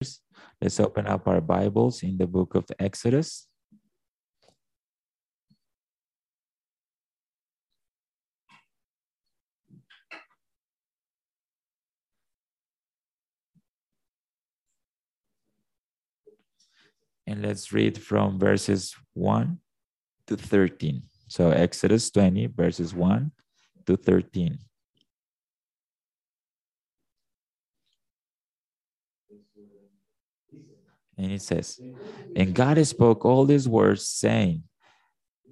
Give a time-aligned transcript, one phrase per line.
[0.00, 3.46] Let's open up our Bibles in the book of Exodus.
[17.26, 19.58] And let's read from verses 1
[20.26, 21.02] to 13.
[21.28, 23.32] So, Exodus 20, verses 1
[23.86, 24.58] to 13.
[31.16, 31.80] And it says,
[32.34, 34.64] And God spoke all these words, saying,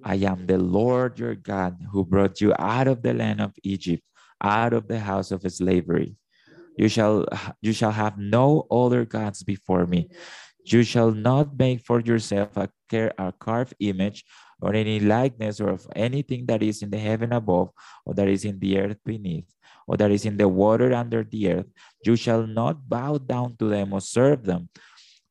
[0.03, 4.03] I am the Lord your God who brought you out of the land of Egypt,
[4.41, 6.15] out of the house of slavery.
[6.77, 7.25] You shall
[7.61, 10.09] you shall have no other gods before me.
[10.65, 12.69] You shall not make for yourself a,
[13.17, 14.25] a carved image
[14.61, 17.69] or any likeness or of anything that is in the heaven above,
[18.05, 19.49] or that is in the earth beneath,
[19.87, 21.69] or that is in the water under the earth.
[22.03, 24.69] You shall not bow down to them or serve them.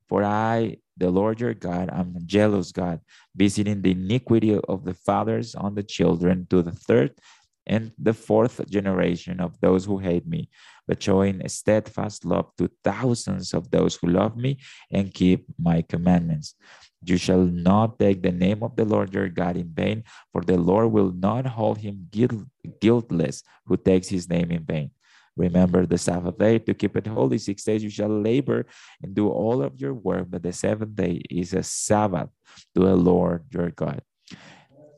[0.08, 3.00] For I, the Lord your God, am a jealous God,
[3.34, 7.18] visiting the iniquity of the fathers on the children to the third
[7.66, 10.48] and the fourth generation of those who hate me,
[10.86, 14.58] but showing steadfast love to thousands of those who love me
[14.90, 16.54] and keep my commandments.
[17.02, 20.56] You shall not take the name of the Lord your God in vain, for the
[20.56, 22.32] Lord will not hold him guilt,
[22.80, 24.90] guiltless who takes his name in vain.
[25.36, 27.38] Remember the Sabbath day to keep it holy.
[27.38, 28.66] Six days you shall labor
[29.02, 32.30] and do all of your work, but the seventh day is a Sabbath
[32.74, 34.02] to the Lord your God.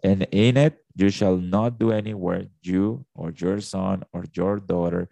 [0.05, 4.59] And in it you shall not do any work, you or your son or your
[4.59, 5.09] daughter,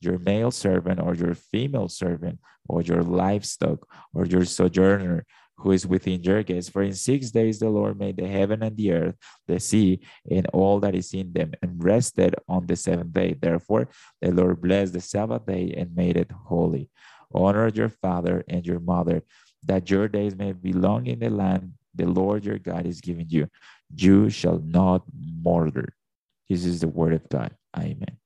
[0.00, 5.26] your male servant or your female servant, or your livestock or your sojourner
[5.58, 6.68] who is within your gates.
[6.68, 10.46] For in six days the Lord made the heaven and the earth, the sea, and
[10.52, 13.36] all that is in them, and rested on the seventh day.
[13.38, 13.88] Therefore,
[14.22, 16.88] the Lord blessed the Sabbath day and made it holy.
[17.34, 19.22] Honor your father and your mother,
[19.64, 23.26] that your days may be long in the land the Lord your God is giving
[23.28, 23.50] you.
[23.94, 25.02] You shall not
[25.44, 25.94] murder.
[26.48, 27.54] This is the word of God.
[27.76, 28.16] Amen.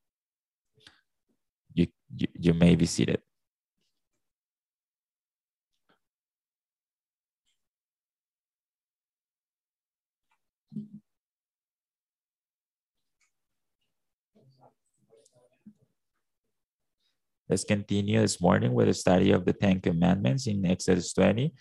[1.74, 3.22] You, you, you may be seated.
[17.52, 21.52] Let's continue this morning with a study of the Ten Commandments in Exodus 20.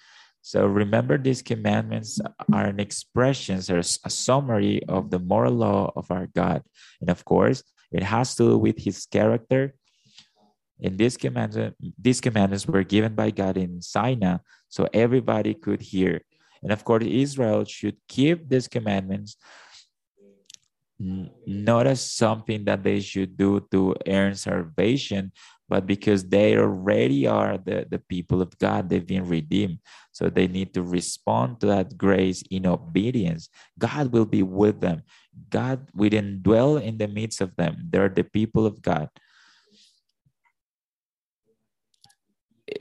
[0.41, 2.17] So remember, these commandments
[2.53, 6.63] are an expressions or a summary of the moral law of our God.
[7.01, 9.75] And of course, it has to do with his character.
[10.81, 14.37] And these commandments, these commandments were given by God in Sinai,
[14.69, 16.21] so everybody could hear.
[16.63, 19.35] And of course, Israel should keep these commandments
[21.45, 25.31] not as something that they should do to earn salvation,
[25.71, 29.79] but because they already are the, the people of God, they've been redeemed.
[30.11, 33.47] So they need to respond to that grace in obedience.
[33.79, 35.03] God will be with them.
[35.49, 36.11] God will
[36.43, 37.87] dwell in the midst of them.
[37.89, 39.07] They're the people of God.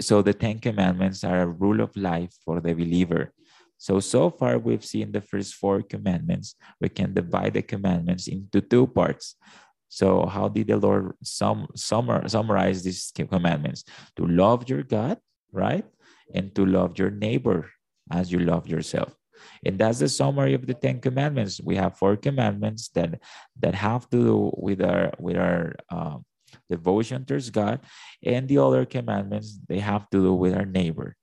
[0.01, 3.33] So the Ten Commandments are a rule of life for the believer.
[3.78, 6.57] So, so far we've seen the first four commandments.
[6.81, 9.37] We can divide the commandments into two parts.
[9.91, 13.83] So, how did the Lord sum, summar, summarize these commandments?
[14.17, 15.19] To love your God,
[15.53, 15.84] right?
[16.33, 17.69] And to love your neighbor
[18.11, 19.12] as you love yourself.
[19.67, 21.61] And that's the summary of the Ten Commandments.
[21.61, 23.19] We have four commandments that
[23.59, 26.25] that have to do with our with our um,
[26.71, 27.81] devotion towards God,
[28.22, 31.17] and the other commandments they have to do with our neighbor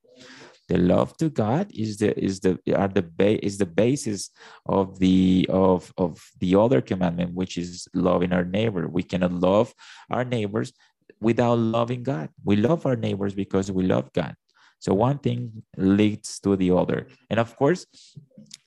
[0.68, 4.30] the love to god is the is the are the ba- is the basis
[4.66, 8.88] of the of of the other commandment which is loving our neighbor.
[8.88, 9.74] We cannot love
[10.12, 10.74] our neighbors
[11.20, 12.30] without loving god.
[12.44, 14.36] We love our neighbors because we love god.
[14.80, 17.08] So one thing leads to the other.
[17.30, 17.86] And of course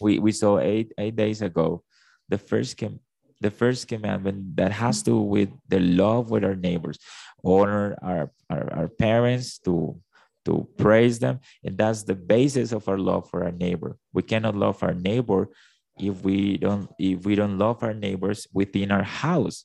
[0.01, 1.85] we we saw eight eight days ago
[2.29, 3.01] the first com-
[3.41, 6.99] the first commandment that has to do with the love with our neighbors
[7.45, 9.97] honor our, our, our parents to
[10.45, 11.41] to praise them.
[11.65, 13.99] And that's the basis of our love for our neighbor.
[14.13, 15.49] We cannot love our neighbor
[15.99, 19.65] if we don't if we don't love our neighbors within our house.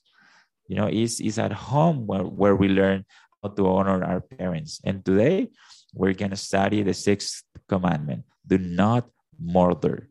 [0.68, 3.04] You know, it's, it's at home where, where we learn
[3.42, 4.80] how to honor our parents.
[4.84, 5.50] And today
[5.94, 8.24] we're gonna study the sixth commandment.
[8.46, 9.08] Do not
[9.38, 10.08] murder.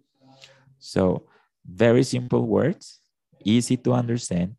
[0.79, 1.27] So
[1.65, 3.01] very simple words,
[3.43, 4.55] easy to understand.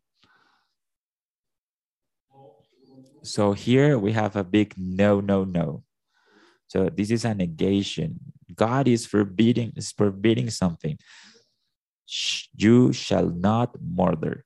[3.23, 5.83] So here we have a big no, no, no.
[6.67, 8.19] So this is a negation.
[8.55, 10.97] God is forbidding is forbidding something.
[12.55, 14.45] You shall not murder.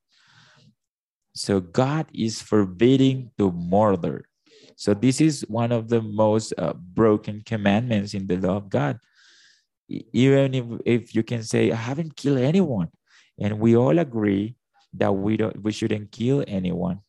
[1.33, 4.25] So God is forbidding to murder.
[4.75, 8.99] So this is one of the most uh, broken commandments in the law of God.
[9.87, 12.89] Even if, if you can say, I haven't killed anyone,
[13.39, 14.55] and we all agree
[14.93, 16.99] that we don't we shouldn't kill anyone.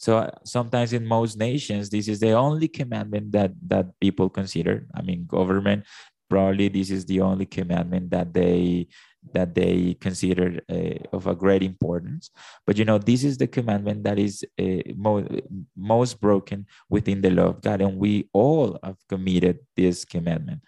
[0.00, 4.88] So uh, sometimes in most nations, this is the only commandment that that people consider.
[4.94, 5.84] I mean, government
[6.30, 8.88] probably this is the only commandment that they
[9.34, 12.30] that they consider uh, of a great importance.
[12.66, 15.28] But you know, this is the commandment that is uh, mo-
[15.76, 20.62] most broken within the law of God, and we all have committed this commandment.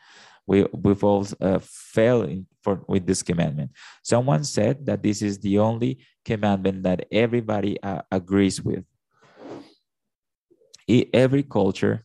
[0.46, 3.70] We we've all uh, fell in for with this commandment.
[4.02, 8.84] Someone said that this is the only commandment that everybody uh, agrees with.
[11.12, 12.04] Every culture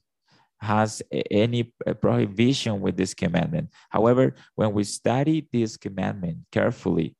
[0.60, 3.70] has any prohibition with this commandment.
[3.90, 7.16] However, when we study this commandment carefully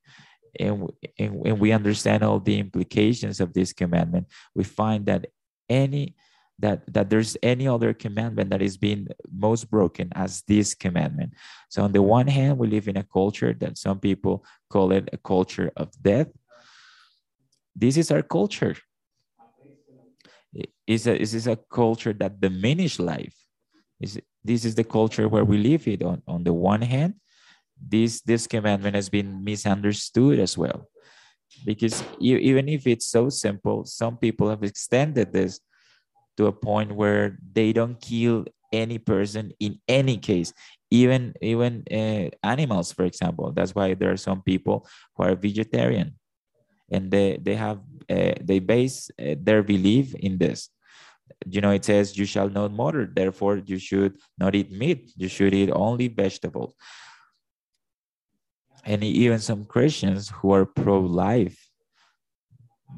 [0.60, 5.28] and, and, and we understand all the implications of this commandment, we find that
[5.70, 6.16] any
[6.60, 11.34] that that there's any other commandment that is being most broken as this commandment.
[11.70, 15.08] So on the one hand, we live in a culture that some people call it
[15.14, 16.30] a culture of death.
[17.76, 18.76] This is our culture
[20.86, 23.36] is a is this a culture that diminish life?
[24.00, 27.16] Is this is the culture where we live it on on the one hand.
[27.80, 30.88] This this commandment has been misunderstood as well.
[31.66, 35.60] Because e- even if it's so simple some people have extended this
[36.38, 40.54] to a point where they don't kill any person in any case.
[40.92, 43.52] Even even uh, animals for example.
[43.52, 46.16] That's why there are some people who are vegetarian
[46.92, 47.80] and they they have
[48.10, 50.70] uh, they base uh, their belief in this.
[51.46, 55.28] You know it says you shall not murder therefore you should not eat meat you
[55.28, 56.74] should eat only vegetables.
[58.86, 61.68] And even some christians who are pro-life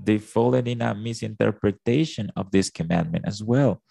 [0.03, 3.81] they fallen in a misinterpretation of this commandment as well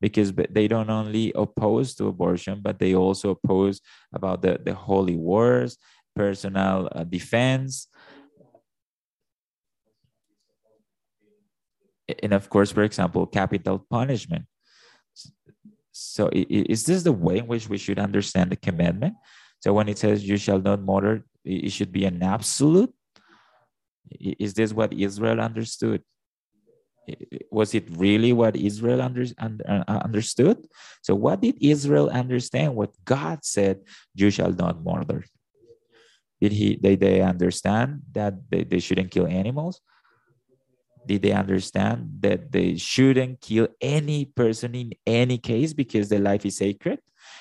[0.00, 3.80] because they don't only oppose to abortion but they also oppose
[4.12, 5.76] about the, the holy wars
[6.14, 7.88] personal uh, defense
[12.22, 14.44] and of course for example capital punishment.
[15.92, 19.14] So is this the way in which we should understand the commandment?
[19.60, 22.92] So when it says you shall not murder it should be an absolute?
[24.20, 26.02] Is this what israel understood?
[27.50, 30.66] Was it really what israel under, un- uh, understood?
[31.02, 32.74] So what did israel understand?
[32.74, 33.80] What god said
[34.14, 35.24] you shall not murder.
[36.40, 39.80] Did he did they understand that they, they shouldn't kill animals
[41.08, 46.46] did they understand that they shouldn't kill any person in any case because their life
[46.46, 47.00] is sacred?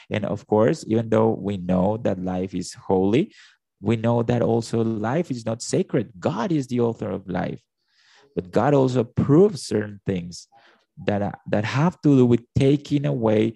[0.09, 3.33] And of course even though we know that life is holy
[3.81, 6.11] we know that also life is not sacred.
[6.19, 7.61] God is the author of life.
[8.35, 10.47] But god also proves certain things
[11.05, 13.53] that that have to do with taking away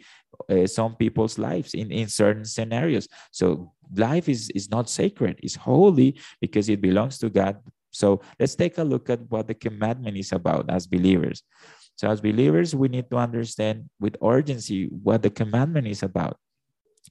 [0.49, 3.07] uh, some people's lives in, in certain scenarios.
[3.31, 5.39] So life is is not sacred.
[5.41, 7.57] It's holy because it belongs to god
[7.91, 11.43] so let's take a look at what the commandment is about as believers.
[11.95, 16.37] So, as believers, we need to understand with urgency what the commandment is about.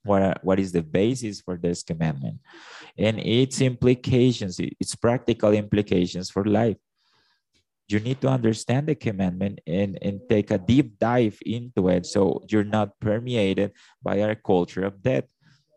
[0.02, 2.40] What, what is the basis for this commandment
[2.96, 6.76] and its implications, its practical implications for life.
[7.88, 12.40] You need to understand the commandment and, and take a deep dive into it so
[12.48, 13.72] you're not permeated
[14.02, 15.24] by our culture of death.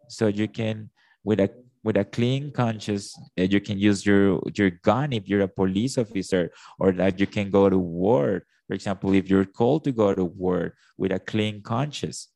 [0.09, 0.91] So you can,
[1.23, 1.49] with a
[1.83, 6.51] with a clean conscience, you can use your your gun if you're a police officer,
[6.79, 8.43] or that you can go to war.
[8.67, 12.29] For example, if you're called to go to war with a clean conscience,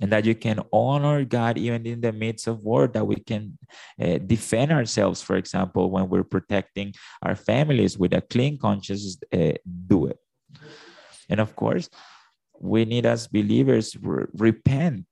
[0.00, 3.58] and that you can honor God even in the midst of war, that we can
[4.00, 5.22] uh, defend ourselves.
[5.22, 9.52] For example, when we're protecting our families with a clean conscience, uh,
[9.86, 10.18] do it.
[11.28, 11.88] And of course,
[12.58, 15.06] we need as believers re- repent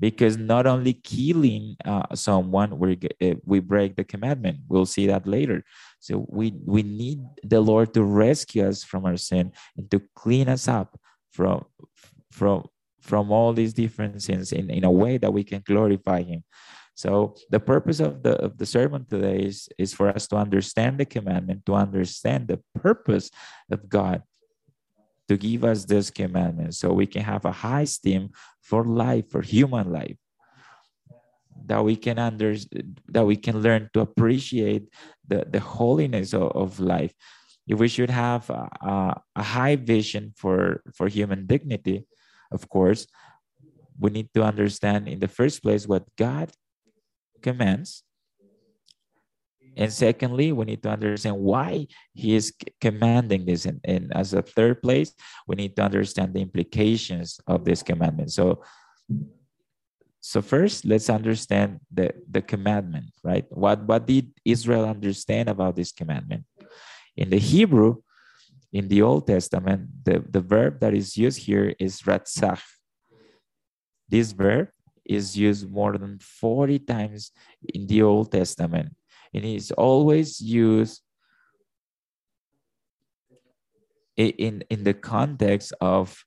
[0.00, 4.58] because not only killing uh, someone we uh, we break the commandment.
[4.68, 5.62] We'll see that later.
[6.00, 10.48] So we we need the lord to rescue us from our sin and to clean
[10.48, 10.98] us up
[11.30, 11.66] from
[12.32, 12.66] from
[13.00, 16.44] from all these different sins in, in a way that we can glorify him.
[16.94, 20.98] So the purpose of the of the sermon today is is for us to understand
[20.98, 23.30] the commandment to understand the purpose
[23.70, 24.22] of god
[25.30, 28.30] to give us this commandment so we can have a high esteem
[28.62, 30.18] for life for human life.
[31.66, 32.56] That we can under
[33.14, 34.90] that we can learn to appreciate
[35.22, 37.14] the, the holiness of, of life.
[37.68, 42.06] If we should have a, a, a high vision for for human dignity
[42.50, 43.06] of course
[44.00, 46.50] we need to understand in the first place what god
[47.42, 48.02] commands
[49.76, 53.66] And secondly, we need to understand why he is commanding this.
[53.66, 55.14] And, and as a third place,
[55.46, 58.32] we need to understand the implications of this commandment.
[58.32, 58.62] So,
[60.20, 63.46] so first, let's understand the, the commandment, right?
[63.50, 66.44] What, what did Israel understand about this commandment?
[67.16, 68.02] In the Hebrew,
[68.72, 72.60] in the Old Testament, the, the verb that is used here is ratzach.
[74.08, 74.68] This verb
[75.04, 77.32] is used more than 40 times
[77.74, 78.94] in the Old Testament.
[79.32, 81.02] And it's always used
[84.16, 86.24] in, in the context of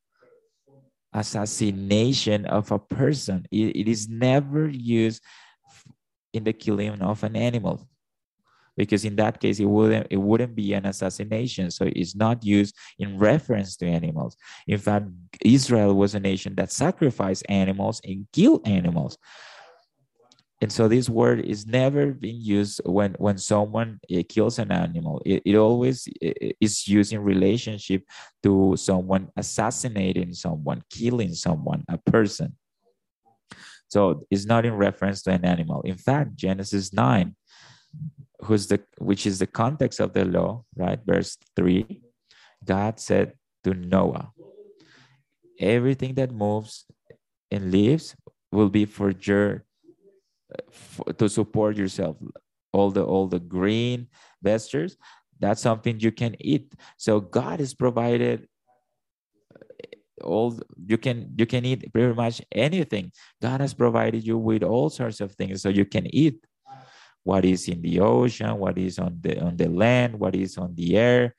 [1.14, 3.46] assassination of a person.
[3.52, 5.22] it, it is never used
[6.34, 7.88] in the killing of an animal
[8.76, 11.70] because in that case it wouldn't it wouldn't be an assassination.
[11.70, 14.36] So it's not used in reference to animals.
[14.68, 15.06] In fact
[15.42, 19.18] israel was a nation that sacrificed animals and killed animals
[20.64, 25.22] and so this word is never being used when when someone eh, kills an animal
[25.26, 26.08] it, it always
[26.60, 28.02] is used in relationship
[28.42, 32.56] to someone assassinating someone killing someone a person
[33.88, 37.36] so it's not in reference to an animal in fact genesis 9
[38.44, 41.00] who's the which is the context of the law, right?
[41.06, 42.02] Verse 3.
[42.64, 44.32] God said to Noah,
[45.60, 46.86] everything that moves
[47.52, 48.16] and lives
[48.52, 49.66] will be for your
[51.18, 52.18] to support yourself.
[52.72, 54.08] All the all the green
[54.42, 54.98] vegetables,
[55.40, 56.74] that's something you can eat.
[56.98, 58.48] So God has provided
[60.24, 63.12] all you can you can eat pretty much anything.
[63.42, 66.44] God has provided you with all sorts of things so you can eat
[67.24, 70.76] what is in the ocean, what is on the on the land, what is on
[70.76, 71.36] the air.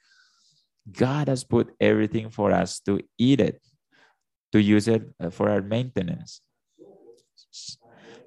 [0.90, 3.60] God has put everything for us to eat it,
[4.52, 6.40] to use it uh, for our maintenance.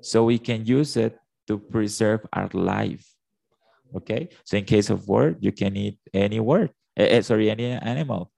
[0.07, 3.05] So we can use it to preserve our life.
[3.95, 4.29] Okay.
[4.45, 6.71] So in case of word, you can eat any word.
[6.97, 8.31] Uh, sorry, any animal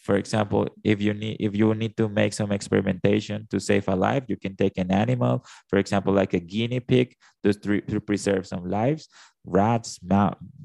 [0.00, 3.94] for example if you need if you need to make some experimentation to save a
[3.94, 7.14] life you can take an animal for example like a guinea pig
[7.44, 9.08] to, to preserve some lives
[9.44, 10.00] rats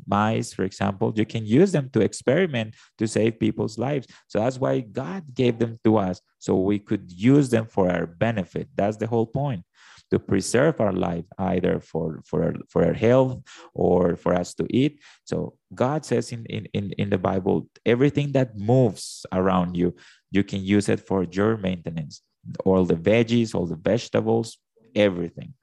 [0.08, 4.58] mice for example you can use them to experiment to save people's lives so that's
[4.58, 8.98] why god gave them to us so we could use them for our benefit that's
[8.98, 9.64] the whole point
[10.12, 13.42] to preserve our life, either for, for, for our health
[13.74, 15.02] or for us to eat.
[15.24, 19.96] So God says in, in, in, in the Bible, everything that moves around you,
[20.32, 22.22] you can use it for your maintenance.
[22.64, 24.58] All the veggies, all the vegetables,
[24.96, 25.54] everything.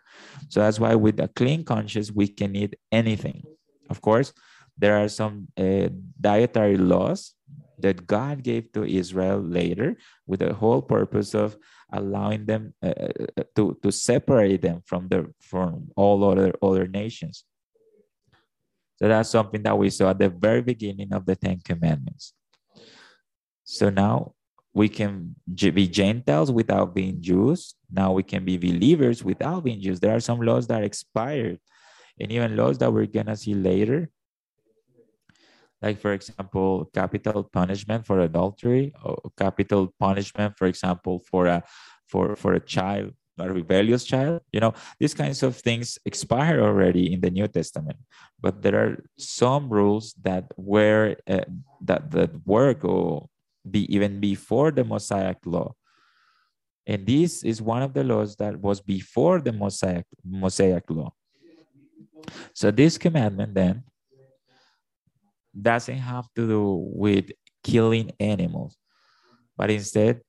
[0.49, 3.45] So that's why with a clean conscience, we can eat anything.
[3.89, 4.33] Of course,
[4.77, 5.89] there are some uh,
[6.21, 7.35] dietary laws
[7.79, 9.97] that God gave to Israel later
[10.27, 11.57] with the whole purpose of
[11.93, 16.89] allowing them uh, uh, uh, to, to separate them from the from all other other
[16.89, 17.45] nations.
[18.97, 22.35] So that's something that we saw at the very beginning of the Ten Commandments.
[23.65, 24.35] So now
[24.75, 27.75] we can be Gentiles without being Jews.
[27.91, 30.01] Now we can be believers without being Jews.
[30.01, 31.59] There are some laws that expired,
[32.19, 34.11] and even laws that we're gonna see later
[35.83, 41.63] like for example capital punishment for adultery or capital punishment for example for a
[42.07, 47.13] for for a child a rebellious child you know these kinds of things expire already
[47.13, 47.97] in the new testament.
[48.41, 51.47] But there are some rules that were uh,
[51.83, 53.29] that that work or
[53.69, 55.75] be even before the mosaic law.
[56.87, 61.15] And this is one of the laws that was before the mosaic mosaic law.
[62.55, 63.85] So this commandment then
[65.61, 67.31] doesn't have to do with
[67.63, 68.77] killing animals,
[69.57, 70.21] but instead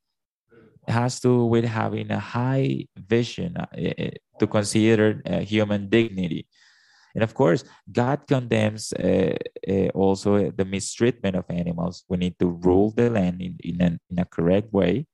[0.88, 5.90] has to do with having a high vision uh, eh, eh, to consider uh, human
[5.90, 6.48] dignity.
[7.16, 9.38] And of course, God condemns uh,
[9.70, 12.04] uh, also the mistreatment of animals.
[12.10, 15.06] We need to rule the land in, in, an, in a correct way.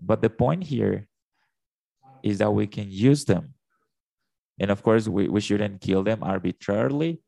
[0.00, 1.06] But the point here
[2.22, 3.54] is that we can use them.
[4.58, 7.20] And of course, we, we shouldn't kill them arbitrarily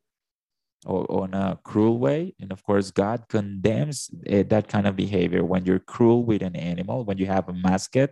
[0.84, 2.34] or on a cruel way.
[2.40, 6.56] And of course, God condemns uh, that kind of behavior when you're cruel with an
[6.56, 8.10] animal, when you have a mascot,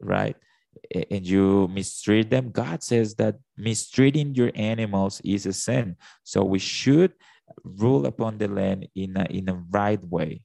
[0.00, 0.36] right?
[1.10, 2.50] And you mistreat them.
[2.50, 5.96] God says that mistreating your animals is a sin.
[6.24, 7.14] So we should
[7.64, 10.42] rule upon the land in a, in a right way.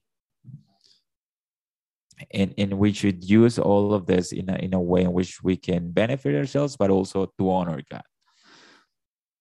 [2.30, 5.42] And, and we should use all of this in a, in a way in which
[5.42, 8.04] we can benefit ourselves, but also to honor God.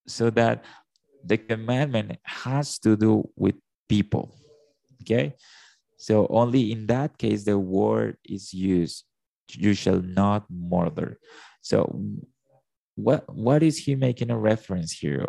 [0.07, 0.65] So that
[1.23, 3.55] the commandment has to do with
[3.87, 4.35] people.
[5.01, 5.35] Okay.
[5.97, 9.05] So only in that case, the word is used.
[9.51, 11.17] You shall not murder.
[11.61, 11.99] So
[12.95, 15.25] what what is he making a reference here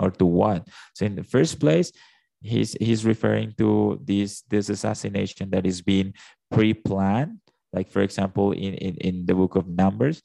[0.00, 1.92] or to what so in the first place
[2.40, 6.12] he's he's referring to this this assassination that is being
[6.50, 7.38] pre-planned
[7.72, 10.22] like for example in, in in the book of numbers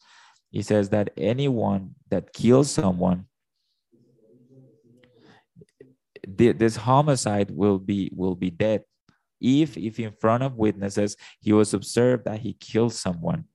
[0.51, 3.25] he says that anyone that kills someone
[6.27, 8.83] this homicide will be will be dead
[9.41, 13.45] if if in front of witnesses he was observed that he killed someone.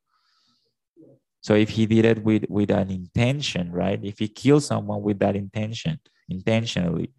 [1.40, 4.00] So if he did it with with an intention right?
[4.02, 7.12] If he killed someone with that intention intentionally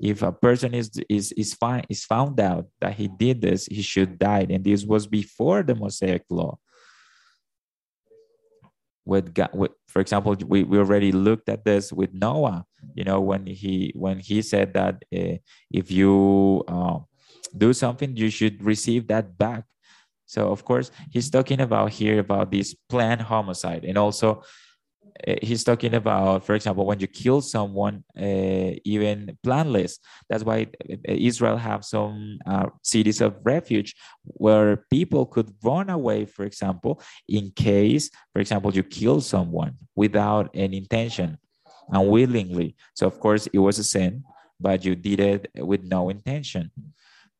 [0.00, 3.82] if a person is is is fine is found out that he did this he
[3.82, 4.46] should die.
[4.48, 6.58] And this was before the mosaic law.
[9.04, 13.20] With God, with, for example, we, we already looked at this with Noah, you know,
[13.20, 15.36] when he, when he said that uh,
[15.70, 16.98] if you uh,
[17.56, 19.64] do something, you should receive that back.
[20.26, 24.42] So of course, he's talking about here about this planned homicide and also
[25.26, 29.98] uh, he's talking about, for example, when you kill someone, uh, even planless.
[30.28, 30.68] That's why
[31.04, 33.94] Israel have some uh, cities of refuge
[34.24, 40.54] where people could run away, for example, in case, for example, you kill someone without
[40.54, 41.38] an intention,
[41.90, 42.76] unwillingly.
[42.94, 44.24] So of course, it was a sin,
[44.60, 46.70] but you did it with no intention.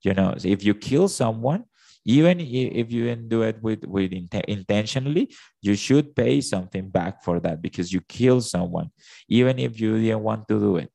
[0.03, 1.65] You know, so if you kill someone,
[2.09, 5.29] even if you didn't do it with, with int- intentionally
[5.61, 8.91] you should pay something back for that because you killed someone
[9.29, 10.91] even if you didn't want to do it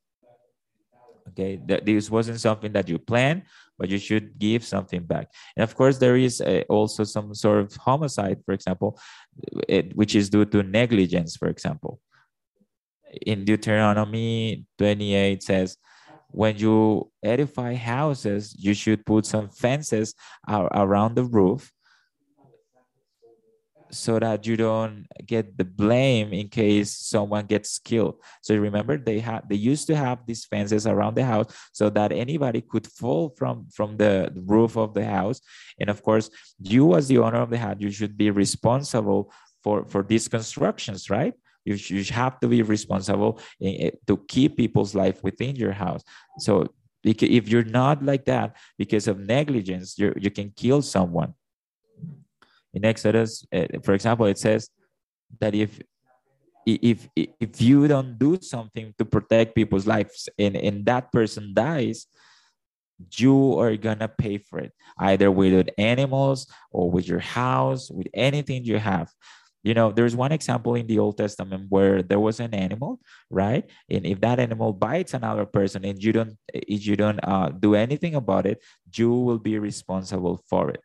[1.28, 3.42] okay that this wasn't something that you planned
[3.78, 7.60] but you should give something back and of course there is a, also some sort
[7.60, 8.98] of homicide for example
[9.68, 12.00] it, which is due to negligence for example
[13.26, 15.76] in deuteronomy 28 says
[16.34, 20.14] when you edify houses, you should put some fences
[20.48, 21.70] around the roof
[23.92, 28.16] so that you don't get the blame in case someone gets killed.
[28.42, 32.10] So remember they had they used to have these fences around the house so that
[32.10, 35.40] anybody could fall from from the roof of the house.
[35.78, 39.84] And of course, you as the owner of the house, you should be responsible for
[39.84, 41.34] for these constructions, right?
[41.64, 46.02] You, you have to be responsible in, to keep people's life within your house.
[46.38, 46.68] So
[47.04, 51.34] if you're not like that because of negligence, you you can kill someone.
[52.72, 54.70] In Exodus, eh, for example, it says
[55.40, 55.80] that if
[56.66, 62.06] if if you don't do something to protect people's lives and, and that person dies,
[63.16, 68.64] you are gonna pay for it either with animals or with your house, with anything
[68.64, 69.12] you have
[69.64, 73.00] you know there's one example in the old testament where there was an animal
[73.30, 73.64] right?
[73.90, 77.74] And if that animal bites another person and you don't if you don't uh, do
[77.74, 78.62] anything about it
[78.94, 80.82] you will be responsible for it.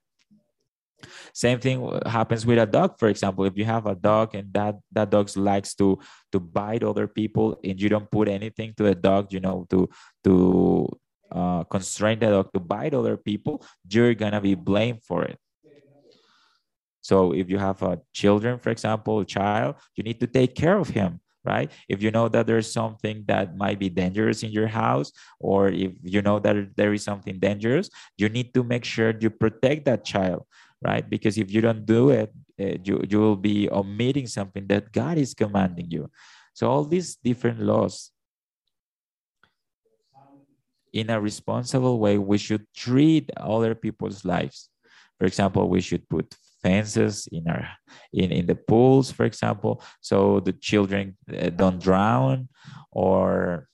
[1.33, 3.45] Same thing happens with a dog for example.
[3.45, 5.99] If you have a dog and that that dog likes to
[6.31, 9.89] to bite other people and you don't put anything to the dog you know to
[10.23, 10.87] to
[11.31, 15.37] uh, constrain the dog to bite other people you're gonna be blamed for it
[17.09, 20.77] so if you have a children, for example, a child, you need to take care
[20.77, 21.71] of him, right?
[21.89, 25.93] If you know that there's something that might be dangerous in your house, or if
[26.03, 30.05] you know that there is something dangerous, you need to make sure you protect that
[30.05, 30.45] child,
[30.85, 31.01] right?
[31.01, 32.29] Because if you don't do it,
[32.61, 36.11] uh, you, you will be omitting something that God is commanding you.
[36.53, 38.11] So all these different laws
[40.93, 44.69] in a responsible way, we should treat other people's lives.
[45.17, 47.67] For example, we should put fences in our
[48.13, 52.47] in in the pools for example so the children uh, don't drown
[52.91, 53.67] or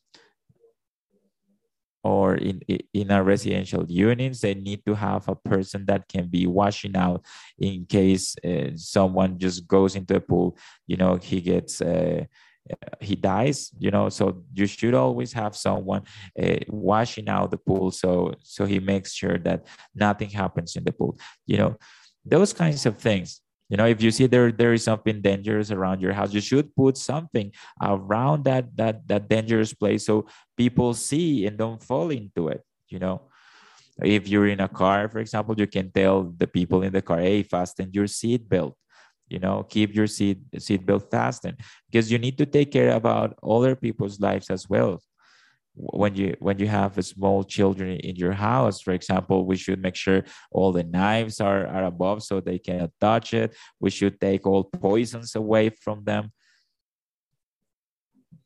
[2.04, 2.62] or in
[2.94, 7.26] in our residential units they need to have a person that can be washing out
[7.58, 12.24] in case uh, someone just goes into a pool you know he gets uh,
[13.00, 16.04] he dies you know so you should always have someone
[16.42, 20.92] uh, washing out the pool so so he makes sure that nothing happens in the
[20.92, 21.76] pool you know
[22.26, 23.42] those kinds of things.
[23.70, 26.70] You know if you see there there is something dangerous around your house you should
[26.76, 27.50] put something
[27.82, 33.00] around that that that dangerous place so people see and don't fall into it you
[33.00, 33.30] know.
[34.04, 37.22] If you're in a car for example you can tell the people in the car
[37.22, 38.76] hey fasten your seat belt
[39.30, 41.58] you know keep your seat seat belt fastened
[41.90, 45.00] because you need to take care about other people's lives as well
[45.76, 49.96] when you when you have small children in your house for example we should make
[49.96, 53.56] sure all the knives are, are above so they cannot touch it.
[53.80, 56.32] We should take all poisons away from them.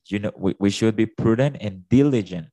[0.08, 2.48] You know we, we should be prudent and diligent.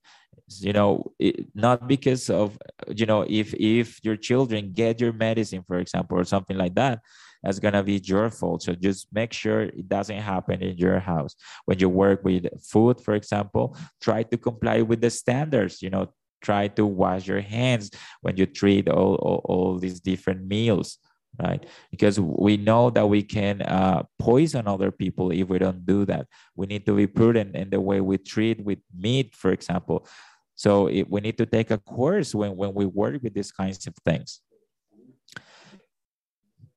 [0.60, 2.58] You know it, not because of
[2.94, 7.00] you know if if your children get your medicine for example or something like that
[7.46, 8.64] that's gonna be your fault.
[8.64, 11.36] So just make sure it doesn't happen in your house.
[11.64, 15.80] When you work with food, for example, try to comply with the standards.
[15.80, 16.08] You know,
[16.42, 20.98] try to wash your hands when you treat all, all, all these different meals
[21.38, 26.06] right because we know that we can uh, poison other people if we don't do
[26.06, 30.06] that we need to be prudent in the way we treat with meat for example
[30.54, 33.86] so it, we need to take a course when, when we work with these kinds
[33.86, 34.40] of things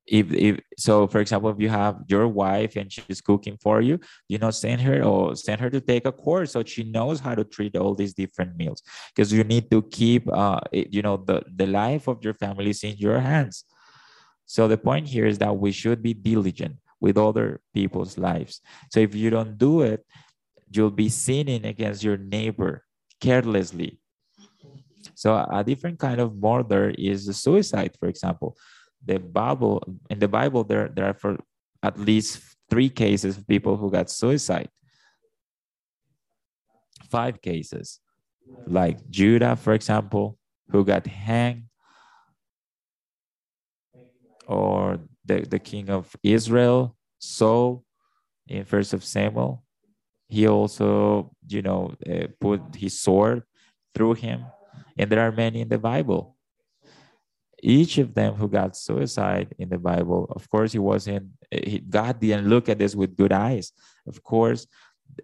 [0.10, 4.00] if, if so for example if you have your wife and she's cooking for you
[4.28, 7.36] you know send her or send her to take a course so she knows how
[7.36, 8.82] to treat all these different meals.
[9.16, 12.84] Because you need to keep uh you know the the life of your family is
[12.84, 13.66] in your hands.
[14.46, 18.62] So the point here is that we should be diligent with other people's lives.
[18.92, 20.06] So if you don't do it
[20.72, 22.84] you'll be sinning against your neighbor
[23.20, 24.00] carelessly.
[25.16, 28.58] So a different kind of murder is suicide for example
[29.06, 31.38] the Bible in the Bible there there are for
[31.82, 34.70] at least three cases of people who got suicide.
[37.10, 38.00] Five cases,
[38.68, 40.38] like Judah, for example,
[40.70, 41.64] who got hanged,
[44.48, 47.84] or the, the king of Israel, Saul,
[48.48, 49.64] in First of Samuel.
[50.28, 53.42] He also, you know, uh, put his sword
[53.96, 54.46] through him,
[54.96, 56.38] and there are many in the Bible
[57.62, 62.20] each of them who got suicide in the Bible, of course, he wasn't, he, God
[62.20, 63.72] didn't look at this with good eyes.
[64.08, 64.68] Of course,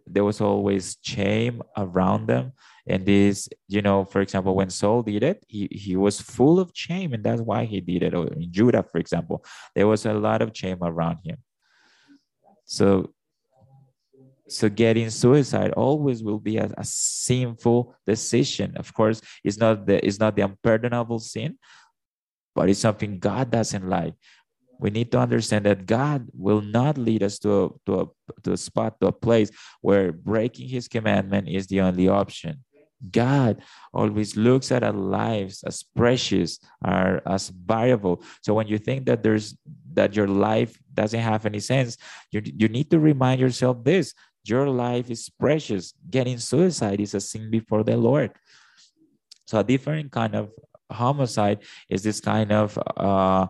[0.07, 2.53] there was always shame around them.
[2.87, 6.71] And this, you know, for example, when Saul did it, he, he was full of
[6.73, 8.13] shame, and that's why he did it.
[8.13, 9.43] Or in Judah, for example,
[9.73, 11.37] there was a lot of shame around him.
[12.65, 13.13] So,
[14.47, 18.77] so getting suicide always will be a, a sinful decision.
[18.77, 21.57] Of course, it's not the it's not the unpardonable sin,
[22.55, 24.15] but it's something God doesn't like.
[24.79, 28.05] We need to understand that God will not lead us to a, to a,
[28.43, 32.63] to a spot, to a place where breaking his commandment is the only option.
[33.11, 33.61] God
[33.93, 38.23] always looks at our lives as precious, are as valuable.
[38.41, 39.55] So when you think that there's
[39.93, 41.97] that your life doesn't have any sense,
[42.31, 44.13] you, you need to remind yourself this:
[44.43, 45.93] your life is precious.
[46.09, 48.31] Getting suicide is a sin before the Lord.
[49.45, 50.49] So a different kind of
[50.91, 53.47] homicide is this kind of uh,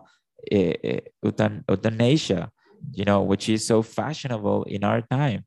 [0.50, 2.50] euthanasia,
[2.92, 5.44] you know, which is so fashionable in our time.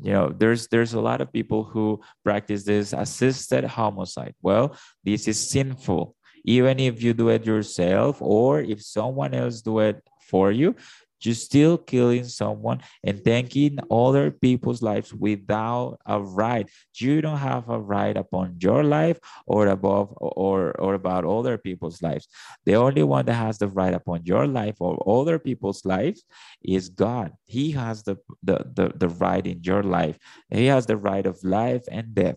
[0.00, 4.34] You know, there's there's a lot of people who practice this assisted homicide.
[4.42, 6.14] Well, this is sinful.
[6.44, 10.76] Even if you do it yourself or if someone else do it for you,
[11.20, 16.68] you're still killing someone and taking other people's lives without a right.
[16.96, 22.02] You don't have a right upon your life or above or, or about other people's
[22.02, 22.28] lives.
[22.64, 26.24] The only one that has the right upon your life or other people's lives
[26.62, 27.32] is God.
[27.44, 30.18] He has the, the, the, the right in your life.
[30.50, 32.36] He has the right of life and death.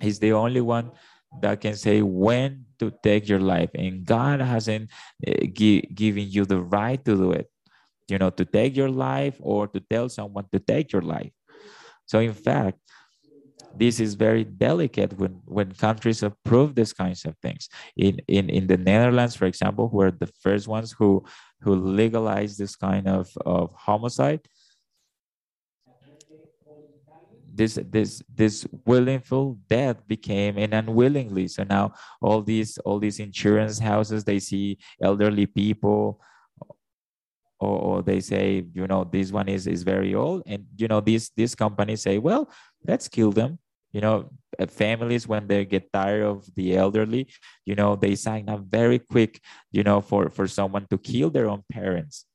[0.00, 0.90] He's the only one
[1.40, 4.90] that can say when to take your life and god hasn't
[5.26, 7.50] uh, gi- given you the right to do it
[8.08, 11.32] you know to take your life or to tell someone to take your life
[12.06, 12.78] so in fact
[13.76, 17.68] this is very delicate when, when countries approve these kinds of things.
[17.96, 21.24] In, in, in the Netherlands, for example, who are the first ones who,
[21.60, 24.40] who legalized this kind of, of homicide,
[27.54, 31.48] this this this willful death became an unwillingly.
[31.48, 36.20] So now all these all these insurance houses they see elderly people
[37.60, 40.42] or, or they say you know this one is is very old.
[40.46, 42.50] And you know these these companies say well
[42.86, 43.58] let's kill them.
[43.92, 47.28] You know uh, families when they get tired of the elderly
[47.64, 49.40] you know they sign up very quick
[49.70, 52.26] you know for for someone to kill their own parents.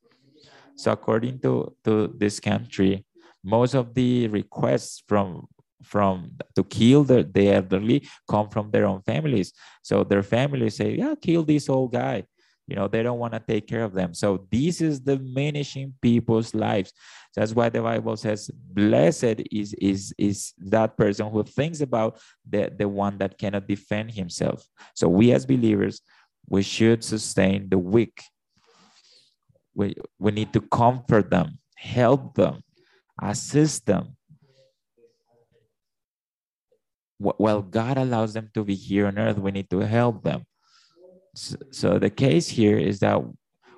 [0.78, 3.04] So according to to this country
[3.44, 5.48] most of the requests from
[5.84, 9.54] from to kill the, the elderly come from their own families.
[9.82, 12.26] So their families say yeah kill this old guy.
[12.68, 14.14] You know they don't want to take care of them.
[14.14, 16.94] So this is diminishing people's lives.
[17.36, 22.72] That's why the bible says blessed is is is that person who thinks about the
[22.78, 24.68] the one that cannot defend himself.
[24.96, 26.02] So we as believers
[26.48, 28.22] we should sustain the weak.
[29.74, 32.62] We we need to comfort them help them
[33.22, 34.18] assist them
[37.20, 40.44] while God allows them to be here on earth, we need to help them.
[41.36, 43.22] So, so, the case here is that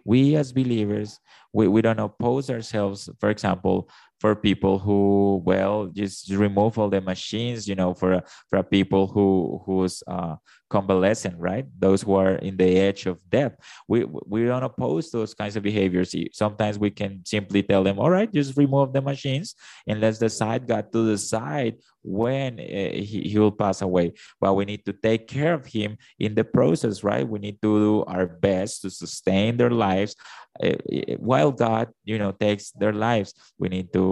[0.06, 1.20] we as believers,
[1.52, 3.90] we, we don't oppose ourselves, for example,
[4.22, 9.60] for people who, well, just remove all the machines, you know, for, for people who
[9.66, 10.36] whose uh,
[10.70, 11.66] convalescent, right?
[11.78, 13.54] Those who are in the edge of death.
[13.88, 16.14] We we don't oppose those kinds of behaviors.
[16.34, 19.56] Sometimes we can simply tell them, all right, just remove the machines
[19.88, 24.14] and let's decide God to decide when uh, he, he will pass away.
[24.40, 27.28] But we need to take care of him in the process, right?
[27.28, 30.16] We need to do our best to sustain their lives
[30.64, 30.78] uh,
[31.20, 33.34] while God, you know, takes their lives.
[33.60, 34.04] We need to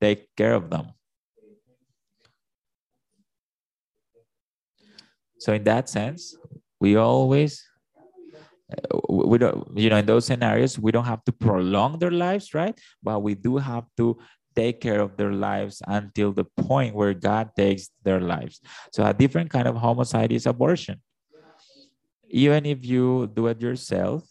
[0.00, 0.92] take care of them.
[5.38, 6.36] So in that sense,
[6.80, 7.62] we always
[9.08, 12.76] we don't you know in those scenarios we don't have to prolong their lives right?
[13.02, 14.18] But we do have to
[14.54, 18.60] take care of their lives until the point where god takes their lives.
[18.92, 21.00] So a different kind of homicide is abortion.
[22.28, 24.28] Even if you do it yourself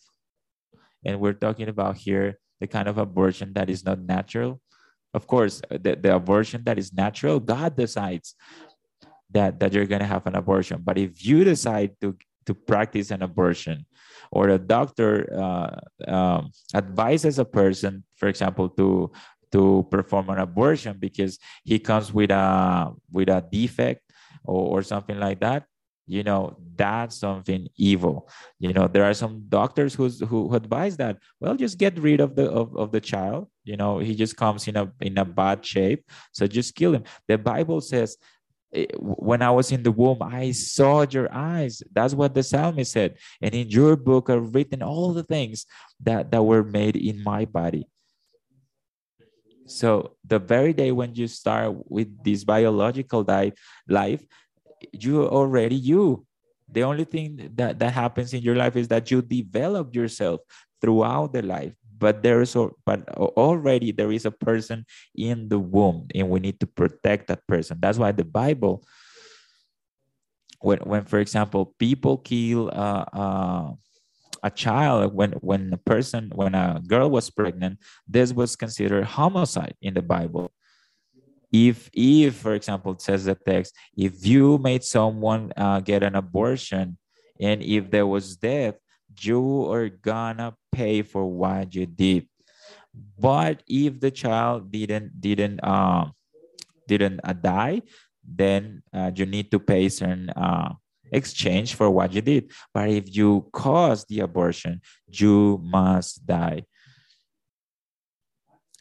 [1.03, 4.61] and we're talking about here the kind of abortion that is not natural
[5.17, 8.35] of course the, the abortion that is natural god decides
[9.31, 10.81] that that you're going to have an abortion.
[10.83, 13.85] But if you decide to to practice an abortion
[14.31, 15.75] or a doctor uh,
[16.07, 19.11] um, advises a person for example to
[19.51, 24.01] to perform an abortion because he comes with a with a defect
[24.43, 25.67] or, or something like that
[26.07, 31.17] you know that's something evil you know there are some doctors who's who, advise that
[31.39, 34.67] well just get rid of the of, of the child you know he just comes
[34.67, 38.17] in a in a bad shape so just kill him the bible says
[38.73, 41.81] eh, when I was in the womb, I saw your eyes.
[41.93, 43.15] That's what the psalmist said.
[43.41, 45.65] And in your book are written all the things
[46.03, 47.87] that, that were made in my body.
[49.67, 53.25] So the very day when you start with this biological
[53.87, 54.21] life,
[54.91, 56.25] you already you.
[56.69, 60.41] The only thing that, that happens in your life is that you develop yourself
[60.81, 61.73] throughout the life.
[61.97, 64.85] But there is a, but already there is a person
[65.15, 67.79] in the womb and we need to protect that person.
[67.79, 68.83] That's why the bible
[70.59, 73.71] when when for example people kill uh, uh,
[74.43, 79.75] a child when when a person when a girl was pregnant this was considered homicide
[79.81, 80.51] in the bible
[81.51, 86.15] if if for example it says the text if you made someone uh, get an
[86.15, 86.97] abortion
[87.39, 88.75] and if there was death
[89.21, 92.27] you are gonna pay for what you did.
[93.17, 96.13] But if the child didn't didn't um
[96.87, 97.81] didn't uh, die,
[98.23, 100.73] then uh, you need to pay certain uh,
[101.11, 102.51] exchange for what you did.
[102.73, 106.63] But if you caused the abortion, you must die.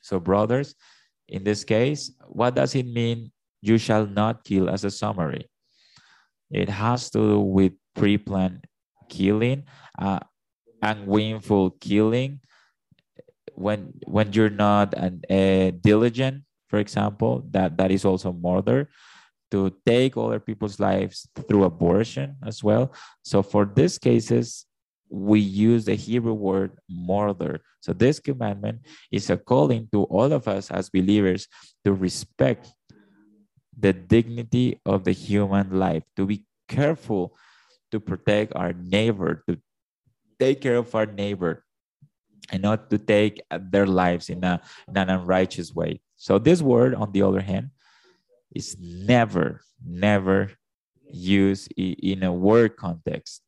[0.02, 0.74] So, brothers,
[1.28, 3.32] in this case, what does it mean?
[3.62, 5.48] You shall not kill as a summary.
[6.50, 8.66] It has to do with pre-planned
[9.08, 9.64] killing,
[9.98, 10.20] uh,
[10.82, 12.40] unwillful killing,
[13.54, 15.22] when when you're not an,
[15.80, 18.90] diligent, for example, that that is also murder.
[19.52, 22.92] To take other people's lives through abortion as well.
[23.22, 24.65] So for these cases,
[25.08, 27.60] we use the Hebrew word murder.
[27.80, 31.46] So this commandment is a calling to all of us as believers
[31.84, 32.68] to respect
[33.78, 37.36] the dignity of the human life, to be careful
[37.90, 39.58] to protect our neighbor, to
[40.38, 41.64] take care of our neighbor,
[42.50, 46.00] and not to take their lives in, a, in an unrighteous way.
[46.16, 47.70] So this word, on the other hand,
[48.54, 50.52] is never, never
[51.12, 53.42] used in a word context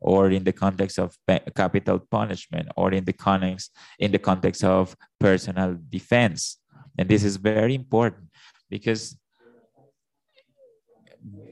[0.00, 1.16] or in the context of
[1.54, 6.58] capital punishment or in the context in the context of personal defense
[6.98, 8.28] and this is very important
[8.70, 9.16] because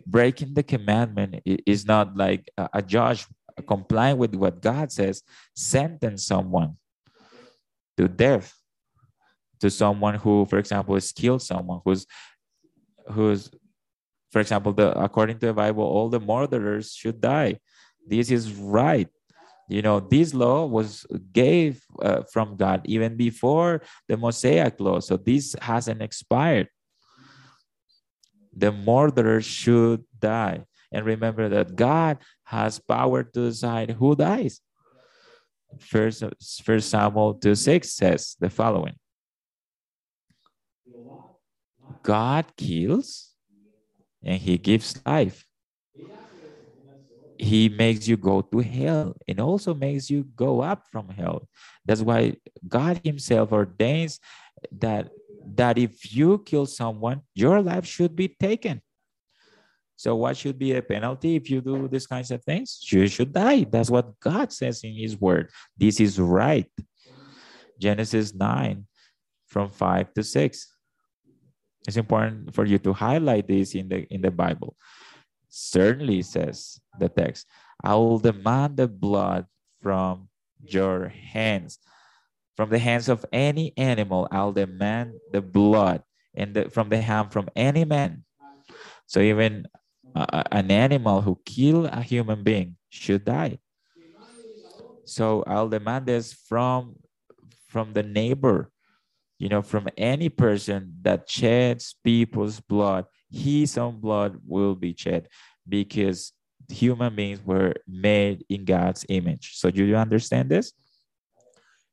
[0.06, 3.26] breaking the commandment is not like a judge
[3.66, 5.22] complying with what God says,
[5.54, 6.76] sentence someone
[7.96, 8.54] to death,
[9.60, 12.06] to someone who, for example, has killed someone who's
[13.08, 13.50] who's
[14.32, 17.58] for example, the according to the Bible, all the murderers should die.
[18.06, 19.08] This is right.
[19.68, 25.00] You know, this law was gave uh, from God even before the Mosaic law.
[25.00, 26.68] So this hasn't expired
[28.56, 30.64] the murderer should die.
[30.90, 34.60] And remember that God has power to decide who dies.
[35.78, 36.24] First,
[36.64, 38.94] First Samuel 2 6 says the following
[42.02, 43.34] God kills
[44.22, 45.45] and he gives life.
[47.38, 51.48] He makes you go to hell and also makes you go up from hell.
[51.84, 54.20] That's why God Himself ordains
[54.72, 55.10] that
[55.54, 58.82] that if you kill someone, your life should be taken.
[59.96, 62.80] So, what should be a penalty if you do these kinds of things?
[62.92, 63.64] You should die.
[63.64, 65.50] That's what God says in His Word.
[65.76, 66.70] This is right.
[67.80, 68.86] Genesis 9,
[69.46, 70.76] from 5 to 6.
[71.88, 74.76] It's important for you to highlight this in the in the Bible.
[75.56, 77.48] Certainly, says the text,
[77.82, 79.46] I will demand the blood
[79.80, 80.28] from
[80.60, 81.78] your hands.
[82.56, 86.02] From the hands of any animal, I'll demand the blood
[86.34, 88.24] and the, from the hand from any man.
[89.06, 89.66] So even
[90.14, 93.58] uh, an animal who kill a human being should die.
[95.06, 96.96] So I'll demand this from
[97.68, 98.70] from the neighbor,
[99.38, 105.28] you know, from any person that sheds people's blood, his own blood will be shed
[105.68, 106.32] because
[106.68, 109.56] human beings were made in God's image.
[109.56, 110.72] So do you understand this?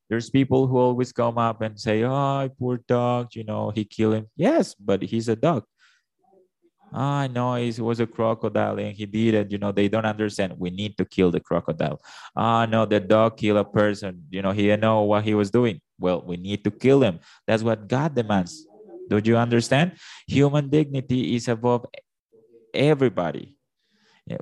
[0.09, 4.15] There's people who always come up and say, "Oh, poor dog, you know, he killed
[4.15, 5.63] him." Yes, but he's a dog.
[6.93, 9.51] I know it was a crocodile and he did it.
[9.51, 10.53] You know, they don't understand.
[10.59, 11.99] We need to kill the crocodile.
[12.35, 14.25] Ah, no, the dog killed a person.
[14.29, 15.81] You know, he didn't know what he was doing.
[15.99, 17.19] Well, we need to kill him.
[17.47, 18.67] That's what God demands.
[19.09, 19.93] Do you understand?
[20.27, 21.85] Human dignity is above
[22.73, 23.57] everybody.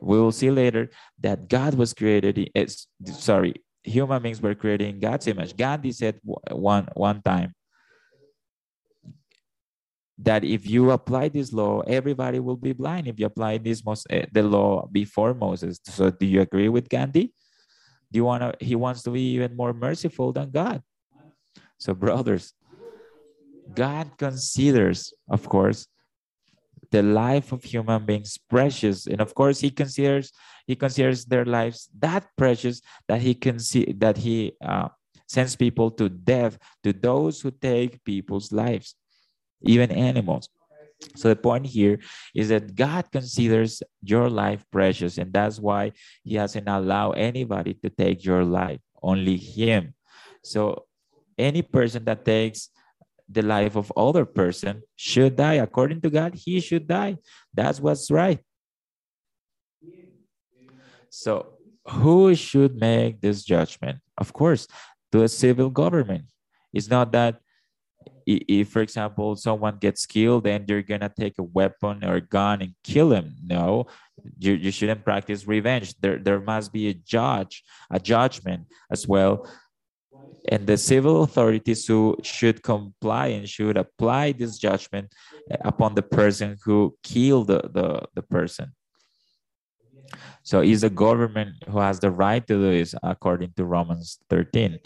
[0.02, 2.50] We will see later that God was created.
[2.54, 5.58] It's, sorry, human beings were created in God's image.
[5.58, 7.56] Gandhi said one one time
[10.20, 13.08] that if you apply this law, everybody will be blind.
[13.08, 16.90] If you apply this most uh, the law before Moses, so do you agree with
[16.90, 17.34] Gandhi?
[18.12, 18.54] Do you want to?
[18.64, 20.84] He wants to be even more merciful than God.
[21.80, 22.54] So, brothers,
[23.74, 25.88] God considers, of course,
[26.92, 29.08] the life of human beings precious.
[29.08, 30.32] And of course he considers
[30.68, 34.90] he considers their lives that precious that he can see that he uh,
[35.28, 38.96] sends people to death to those who take people's lives
[39.64, 40.50] even animals.
[41.16, 42.00] So the point here
[42.36, 45.94] is that god considers your life precious and that's why
[46.24, 49.94] he doesn't allow anybody to take your life only him.
[50.44, 50.86] So
[51.38, 52.70] any person that takes
[53.32, 55.56] the life of other person should die.
[55.56, 57.18] According to god he should die.
[57.54, 58.40] That's what's right.
[61.10, 64.00] So who should make this judgment?
[64.18, 64.68] Of course
[65.12, 66.26] to a civil government.
[66.74, 67.40] It's not that
[68.26, 72.62] if for example someone gets killed then you're gonna take a weapon or a gun
[72.62, 73.36] and kill him.
[73.44, 73.88] No
[74.38, 75.96] you, you shouldn't practice revenge.
[76.00, 79.48] There, there must be a judge a judgment as well
[80.50, 85.14] and the civil authorities who should comply and should apply this judgment
[85.62, 88.74] upon the person who killed the, the, the person.
[90.44, 94.80] So is the government who has the right to do this according to Romans 13.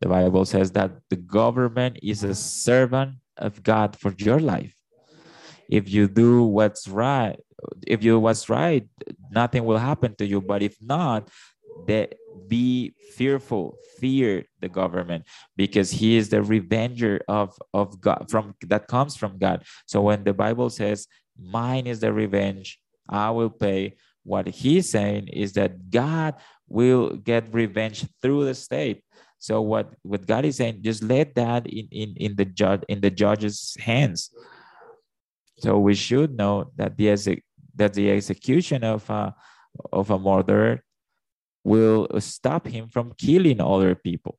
[0.00, 4.74] The Bible says that the government is a servant of God for your life.
[5.68, 7.38] If you do what's right,
[7.86, 8.86] if you what's right,
[9.30, 10.40] nothing will happen to you.
[10.40, 11.28] But if not,
[11.86, 12.14] that
[12.48, 13.76] be fearful.
[13.98, 15.24] Fear the government
[15.56, 19.64] because he is the revenger of of god from that comes from god.
[19.86, 21.06] So when the bible says
[21.40, 26.34] mine is the revenge i will pay what he's saying is that god
[26.68, 29.02] will get revenge through the state.
[29.38, 33.00] So what what god is saying just let that in in, in the judge in
[33.00, 34.30] the judge's hands.
[35.58, 37.42] So we should know that the
[37.76, 39.34] that the execution of a
[39.92, 40.82] of a murderer
[41.70, 44.34] will stop him from killing other people.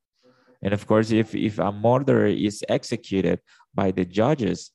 [0.63, 3.39] And of course, if, if a murderer is executed
[3.73, 4.71] by the judges,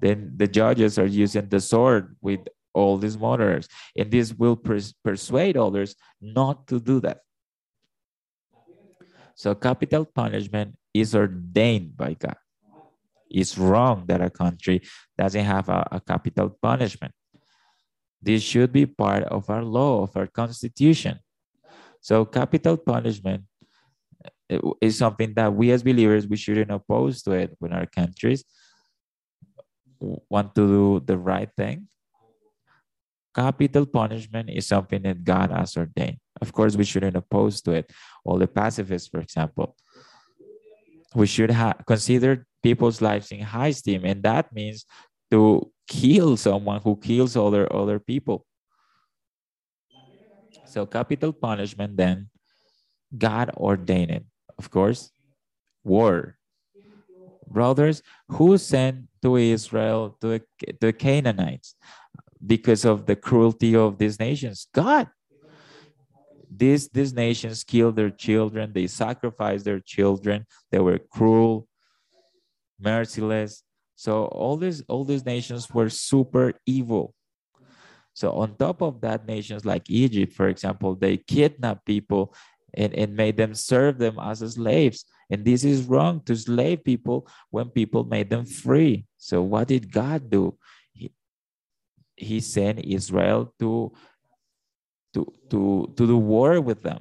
[0.00, 2.40] then the judges are using the sword with
[2.74, 3.66] all these murderers.
[3.96, 7.18] And this will pers persuade others not to do that.
[9.36, 12.38] So capital punishment is ordained by God.
[13.30, 14.82] It's wrong that a country
[15.16, 17.14] doesn't have a, a capital punishment.
[18.20, 21.18] This should be part of our law, of our constitution.
[22.04, 23.44] So capital punishment
[24.52, 28.44] uh, is something that we as believers we shouldn't oppose to it when our countries
[30.28, 31.88] want to do the right thing.
[33.34, 36.18] Capital punishment is something that God has ordained.
[36.42, 37.90] Of course, we shouldn't oppose to it.
[38.22, 39.74] All the pacifists, for example,
[41.14, 44.84] we should have consider people's lives in high esteem, and that means
[45.30, 48.44] to kill someone who kills other other people.
[50.74, 52.30] So capital punishment then,
[53.16, 54.24] God ordained it.
[54.58, 55.12] Of course,
[55.84, 56.36] war.
[57.46, 60.40] Brothers, who sent to Israel to
[60.80, 61.76] the Canaanites
[62.44, 64.66] because of the cruelty of these nations?
[64.74, 65.06] God.
[66.50, 71.68] These, these nations killed their children, they sacrificed their children, they were cruel,
[72.80, 73.62] merciless.
[73.94, 77.14] So all these all these nations were super evil.
[78.14, 82.34] So on top of that, nations like Egypt, for example, they kidnap people
[82.72, 85.04] and, and made them serve them as slaves.
[85.30, 89.06] And this is wrong to slave people when people made them free.
[89.18, 90.56] So what did God do?
[90.92, 91.10] He,
[92.16, 93.92] he sent Israel to
[95.14, 96.98] to to to do war with them,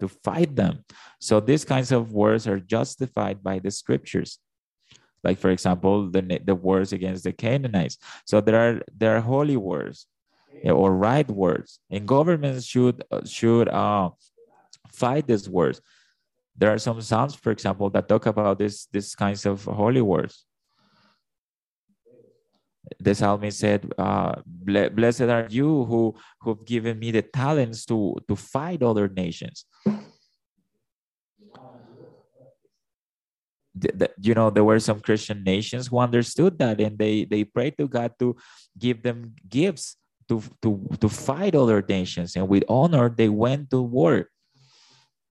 [0.00, 0.84] to fight them.
[1.20, 4.38] So these kinds of wars are justified by the scriptures.
[5.24, 7.98] Like for example, the the wars against the Canaanites.
[8.24, 10.06] So there are there are holy wars
[10.64, 11.80] or right words.
[11.90, 14.10] and governments should should uh,
[14.88, 15.80] fight these words.
[16.56, 20.48] There are some psalms, for example, that talk about this these kinds of holy words.
[23.00, 28.36] the psalmist said, uh, "Blessed are you who who've given me the talents to to
[28.36, 29.66] fight other nations."
[34.18, 37.86] You know, there were some Christian nations who understood that, and they they prayed to
[37.86, 38.34] God to
[38.76, 39.96] give them gifts
[40.28, 44.30] to to to fight other nations, and with honor they went to war.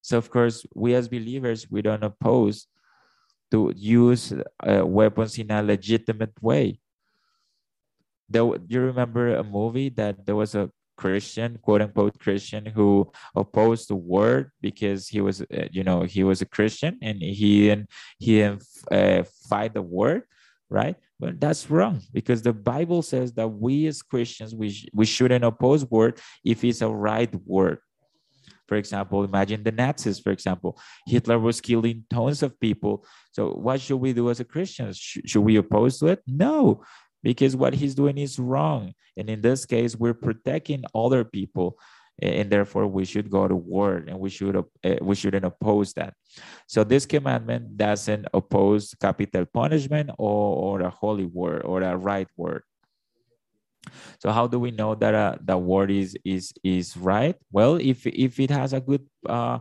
[0.01, 2.67] So of course, we as believers we don't oppose
[3.51, 6.79] to use uh, weapons in a legitimate way
[8.29, 13.89] there, you remember a movie that there was a Christian, quote unquote Christian, who opposed
[13.89, 17.87] the word because he was, uh, you know, he was a Christian and he and
[18.17, 20.23] he uh, fight the word,
[20.69, 20.95] right?
[21.19, 25.43] But that's wrong because the Bible says that we as Christians we sh- we shouldn't
[25.43, 27.79] oppose word if it's a right word.
[28.67, 30.19] For example, imagine the Nazis.
[30.19, 33.05] For example, Hitler was killing tons of people.
[33.31, 34.97] So what should we do as a Christians?
[34.97, 36.21] Sh- should we oppose to it?
[36.27, 36.83] No,
[37.23, 38.93] because what he's doing is wrong.
[39.15, 41.77] And in this case, we're protecting other people
[42.21, 44.63] and therefore we should go to war and we should uh,
[45.01, 46.13] we shouldn't oppose that.
[46.67, 52.27] So this commandment doesn't oppose capital punishment or, or a holy word or a right
[52.35, 52.63] word
[54.19, 57.35] so how do we know that uh, the word is is is right?
[57.51, 59.59] Well if if it has a good uh,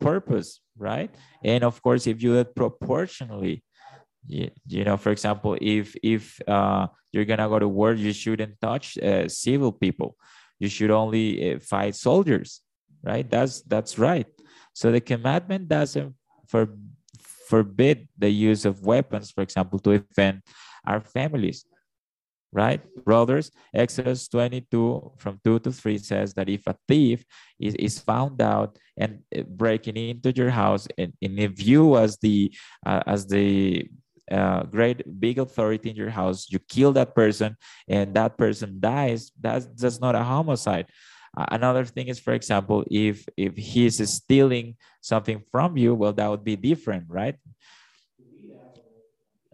[0.00, 1.10] purpose right?
[1.42, 3.64] And of course if you do it proportionally
[4.26, 8.60] you, you know for example if if uh, you're gonna go to war you shouldn't
[8.60, 10.16] touch uh, civil people
[10.58, 12.62] you should only uh, fight soldiers
[13.06, 13.30] right?
[13.30, 14.26] That's that's right.
[14.74, 16.14] So the commandment doesn't
[16.48, 16.68] for,
[17.48, 20.42] forbid the use of weapons for example to defend
[20.86, 21.64] our families
[22.52, 22.80] right?
[23.04, 27.24] Brothers exodus 22 from 2 to 3 says that if a thief
[27.60, 32.16] is, is found out and uh, breaking into your house and, and if you as
[32.18, 32.52] the
[32.84, 33.88] uh, as the
[34.30, 37.56] uh, great big authority in your house, you kill that person,
[37.88, 40.86] and that person dies, that's that's not a homicide.
[41.36, 46.44] Another thing is, for example, if if he's stealing something from you, well, that would
[46.44, 47.36] be different, right?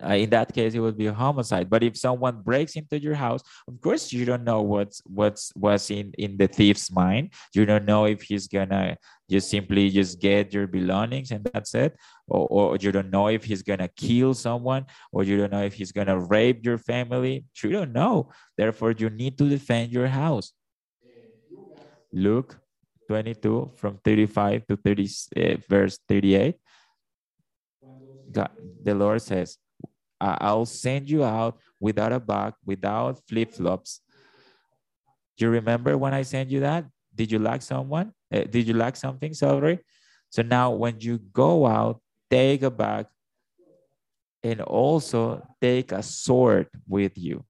[0.03, 3.15] uh, in that case it would be a homicide but if someone breaks into your
[3.15, 7.65] house of course you don't know what's what's what's in in the thief's mind you
[7.65, 8.97] don't know if he's gonna
[9.31, 11.97] just simply just get your belongings and that's it
[12.33, 15.75] or, or you don't know if he's gonna kill someone or you don't know if
[15.75, 20.53] he's gonna rape your family you don't know therefore you need to defend your house
[22.13, 22.59] luke
[23.09, 26.57] 22 from 35 to 30 uh, verse 38
[28.33, 28.51] God,
[28.83, 29.59] the lord says
[30.23, 34.01] I'll send you out without a bag, without flip flops.
[35.37, 36.87] Do you remember when I sent you that?
[37.13, 38.13] Did you lack someone?
[38.33, 39.81] Uh, did you lack something, Sorry.
[40.31, 42.01] So now when you go out,
[42.33, 43.07] take a bag
[44.43, 47.45] and also take a sword with you.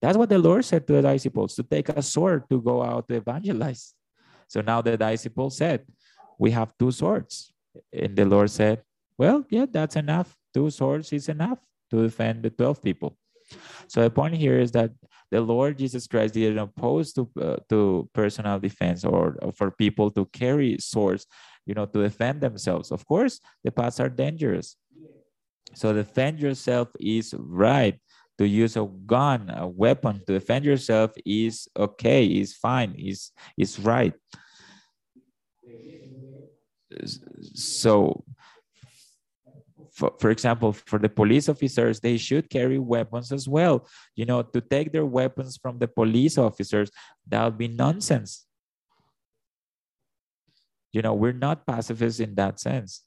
[0.00, 3.08] That's what the Lord said to the disciples to take a sword to go out
[3.08, 3.92] to evangelize.
[4.48, 5.84] So now the disciples said,
[6.38, 7.52] We have two swords.
[7.92, 8.82] And the Lord said,
[9.18, 11.58] Well, yeah, that's enough two swords is enough
[11.90, 13.18] to defend the 12 people.
[13.88, 14.90] So the point here is that
[15.30, 20.10] the Lord Jesus Christ didn't oppose to, uh, to personal defense or, or, for people
[20.12, 21.26] to carry swords,
[21.66, 22.90] you know, to defend themselves.
[22.90, 24.76] Of course, the paths are dangerous.
[25.74, 28.00] So defend yourself is right.
[28.38, 33.78] To use a gun, a weapon to defend yourself is okay, is fine, is is
[33.80, 34.12] right.
[37.54, 38.24] So
[39.96, 43.88] for, for example, for the police officers, they should carry weapons as well.
[44.14, 46.90] You know, to take their weapons from the police officers,
[47.28, 48.46] that would be nonsense.
[50.96, 53.02] You know, we're not pacifists in that sense.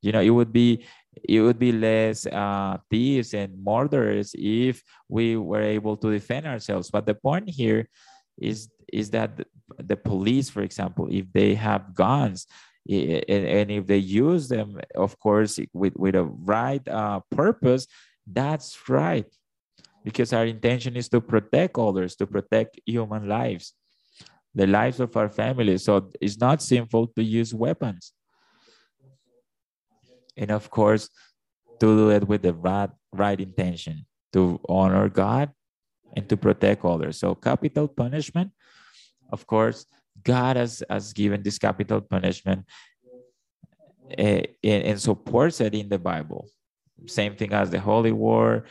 [0.00, 0.86] You know, it would be
[1.28, 6.88] it would be less uh, thieves and murderers if we were able to defend ourselves.
[6.90, 7.88] But the point here
[8.38, 9.44] is is that
[9.76, 12.46] the, police, for example, if they have guns,
[12.88, 17.86] and if they use them of course with with a right uh, purpose
[18.26, 19.28] that's right
[20.04, 23.72] because our intention is to protect others to protect human lives
[24.54, 28.12] the lives of our family so it's not sinful to use weapons
[30.36, 31.08] and of course
[31.80, 35.50] to do it with the right right intention to honor god
[36.14, 37.18] and to protect others.
[37.18, 38.50] So capital punishment,
[39.30, 39.86] of course,
[40.22, 42.64] God has, has given this capital punishment
[44.16, 46.48] uh, and supports it in the Bible.
[47.06, 48.64] Same thing as the holy war,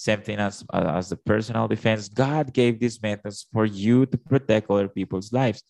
[0.00, 2.08] same thing as, as the personal defense.
[2.08, 5.62] God gave these methods for you to protect other people's lives.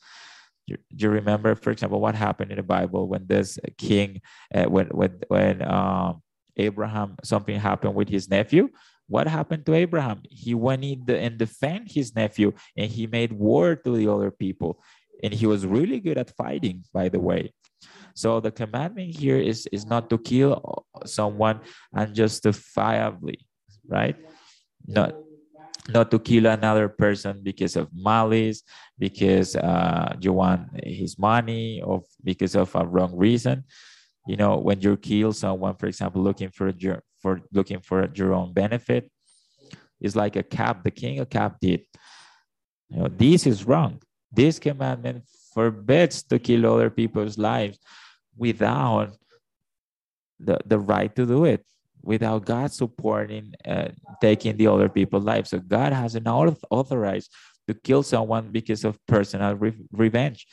[0.68, 4.20] Do you remember, for example, what happened in the Bible when this king,
[4.54, 6.22] uh, when when when um,
[6.56, 8.70] Abraham, something happened with his nephew?
[9.08, 10.22] What happened to Abraham?
[10.30, 14.30] He went in the, and defend his nephew, and he made war to the other
[14.30, 14.78] people,
[15.24, 17.50] and he was really good at fighting, by the way.
[18.14, 23.42] So the commandment here is is not to kill someone unjustifiably,
[23.90, 24.16] right?
[24.86, 25.14] Not
[25.88, 28.62] not to kill another person because of malice,
[28.98, 33.64] because uh, you want his money, or because of a wrong reason.
[34.26, 38.32] You know, when you kill someone, for example, looking for your for looking for your
[38.32, 39.10] own benefit,
[40.00, 40.84] is like Ahab.
[40.84, 41.82] The king Ahab did.
[42.88, 44.00] You know, this is wrong.
[44.32, 47.78] This commandment forbids to kill other people's lives
[48.36, 49.10] without
[50.38, 51.64] the, the right to do it
[52.02, 53.88] without God supporting uh,
[54.20, 55.50] taking the other people's lives.
[55.50, 57.30] So God hasn't authorized
[57.68, 60.46] to kill someone because of personal re revenge.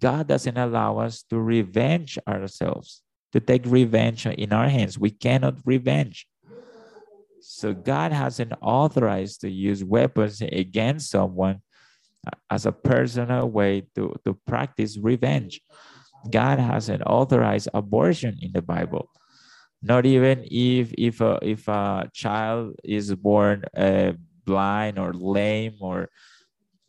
[0.00, 4.98] God doesn't allow us to revenge ourselves, to take revenge in our hands.
[4.98, 6.26] We cannot revenge.
[7.40, 11.60] So God hasn't authorized to use weapons against someone
[12.50, 15.60] as a personal way to, to practice revenge.
[16.30, 19.08] God hasn't authorized abortion in the Bible
[19.82, 24.12] not even if if a if a child is born uh,
[24.44, 26.08] blind or lame or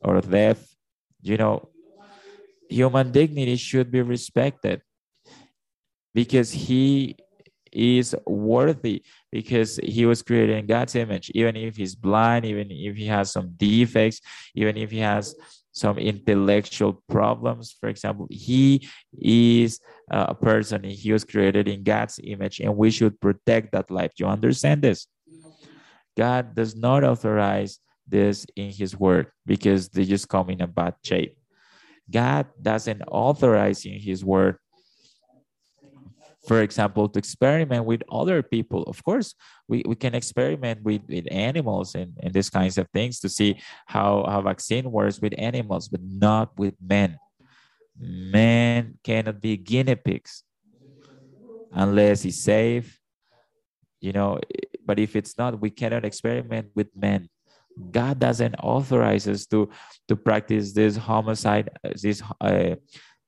[0.01, 0.59] or deaf
[1.21, 1.69] you know
[2.69, 4.81] human dignity should be respected
[6.13, 7.15] because he
[7.71, 11.31] is worthy because he was created in God's image.
[11.33, 14.21] Even if he's blind even if he has some defects
[14.55, 15.35] even if he has
[15.73, 17.75] some intellectual problems.
[17.79, 18.87] For example, he
[19.19, 23.73] is uh, a person, and he was created in God's image, and we should protect
[23.73, 24.13] that life.
[24.17, 25.07] You understand this?
[26.15, 30.95] God does not authorize this in his word because they just come in a bad
[31.03, 31.35] shape.
[32.11, 34.57] God doesn't authorize in his word
[36.47, 38.83] for example, to experiment with other people.
[38.83, 39.33] Of course,
[39.67, 43.59] we, we can experiment with, with animals and, and these kinds of things to see
[43.85, 47.17] how, how vaccine works with animals, but not with men.
[47.97, 50.43] Men cannot be guinea pigs
[51.71, 52.99] unless it's safe,
[54.01, 54.39] you know,
[54.85, 57.29] but if it's not, we cannot experiment with men.
[57.91, 59.69] God doesn't authorize us to,
[60.07, 61.69] to practice this homicide,
[62.01, 62.75] this uh,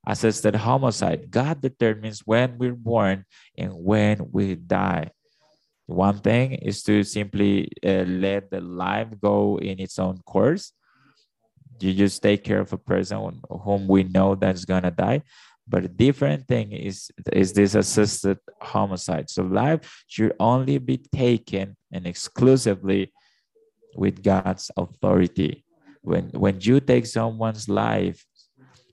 [0.06, 1.30] assisted homicide.
[1.30, 3.24] God determines when we're born
[3.58, 5.10] and when we die.
[5.86, 10.72] One thing is to simply uh, let the life go in its own course.
[11.78, 15.22] You just take care of a person whom we know that's gonna die.
[15.68, 19.30] But a different thing is is this assisted homicide.
[19.30, 23.12] So life should only be taken and exclusively
[23.94, 25.64] with God's authority.
[26.02, 28.25] When when you take someone's life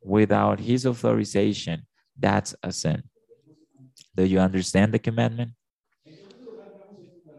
[0.04, 1.84] without his authorization,
[2.18, 3.04] that's a sin.
[4.16, 5.51] Do you understand the commandment?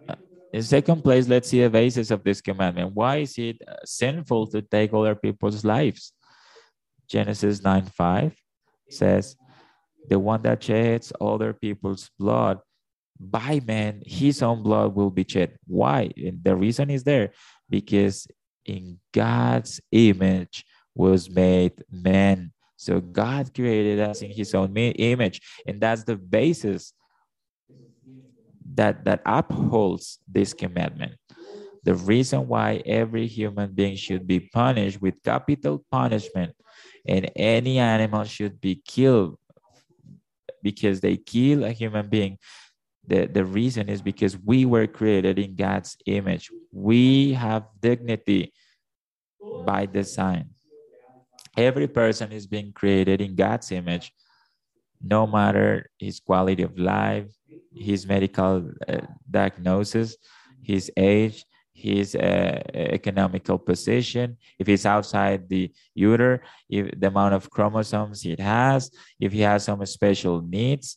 [0.08, 0.14] Uh,
[0.52, 2.92] in second place, let's see the basis of this commandment.
[2.94, 6.12] Why is it uh, sinful to take other people's lives?
[7.08, 8.34] Genesis 9 5
[8.90, 9.36] says,
[10.08, 12.58] The one that sheds other people's blood,
[13.20, 15.56] by man, his own blood will be shed.
[15.66, 16.10] Why?
[16.16, 17.30] And the reason is there
[17.70, 18.26] because
[18.64, 22.52] in God's image was made man.
[22.76, 25.40] So God created us in his own image.
[25.66, 26.92] And that's the basis
[28.74, 31.14] that, that upholds this commandment.
[31.84, 36.54] The reason why every human being should be punished with capital punishment
[37.06, 39.38] and any animal should be killed
[40.62, 42.38] because they kill a human being.
[43.06, 46.50] The, the reason is because we were created in God's image.
[46.72, 48.54] We have dignity
[49.66, 50.53] by design.
[51.56, 54.12] Every person is being created in God's image,
[55.00, 57.26] no matter his quality of life,
[57.72, 59.00] his medical uh,
[59.30, 60.16] diagnosis,
[60.62, 61.44] his age,
[61.74, 66.40] his uh, economical position, if he's outside the uter,
[66.70, 70.96] if the amount of chromosomes he has, if he has some special needs,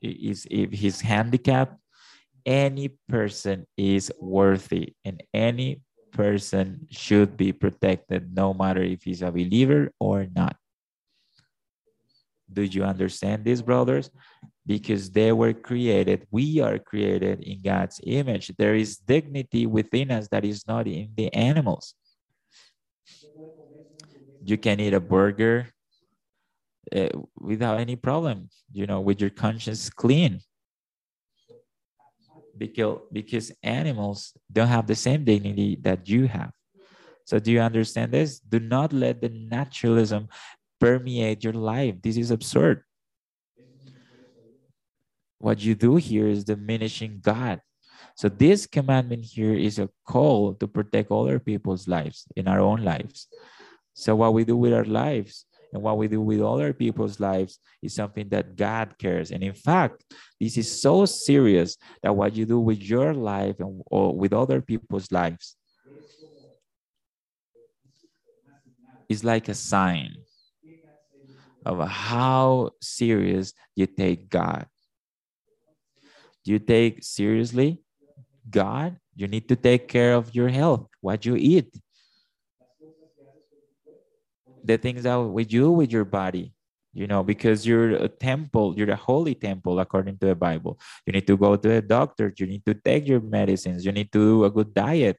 [0.00, 1.76] is if he's handicapped,
[2.46, 5.82] any person is worthy and any
[6.12, 10.56] person should be protected no matter if he's a believer or not.
[12.52, 14.10] Do you understand this, brothers?
[14.66, 18.52] because they were created, we are created in God's image.
[18.56, 21.94] There is dignity within us that is not in the animals.
[24.44, 25.68] You can eat a burger
[26.94, 27.08] uh,
[27.38, 30.40] without any problem, you know, with your conscience clean.
[32.60, 36.52] Because, because animals don't have the same dignity that you have.
[37.24, 38.38] So do you understand this?
[38.38, 40.28] Do not let the naturalism
[40.78, 41.96] permeate your life.
[42.02, 42.84] This is absurd.
[45.38, 47.62] What you do here is diminishing God.
[48.14, 52.84] So this commandment here is a call to protect other people's lives in our own
[52.84, 53.28] lives.
[53.94, 57.58] So what we do with our lives and what we do with other people's lives
[57.82, 59.30] is something that God cares.
[59.30, 60.04] And in fact,
[60.40, 64.60] this is so serious that what you do with your life and or with other
[64.60, 65.56] people's lives
[69.08, 70.14] is like a sign
[71.66, 74.66] of how serious you take God.
[76.44, 77.82] Do you take seriously
[78.48, 78.96] God?
[79.14, 81.74] You need to take care of your health, what you eat,
[84.64, 86.52] the things that we do with your body,
[86.92, 90.78] you know, because you're a temple, you're a holy temple according to the Bible.
[91.06, 94.12] You need to go to a doctor, you need to take your medicines, you need
[94.12, 95.16] to do a good diet,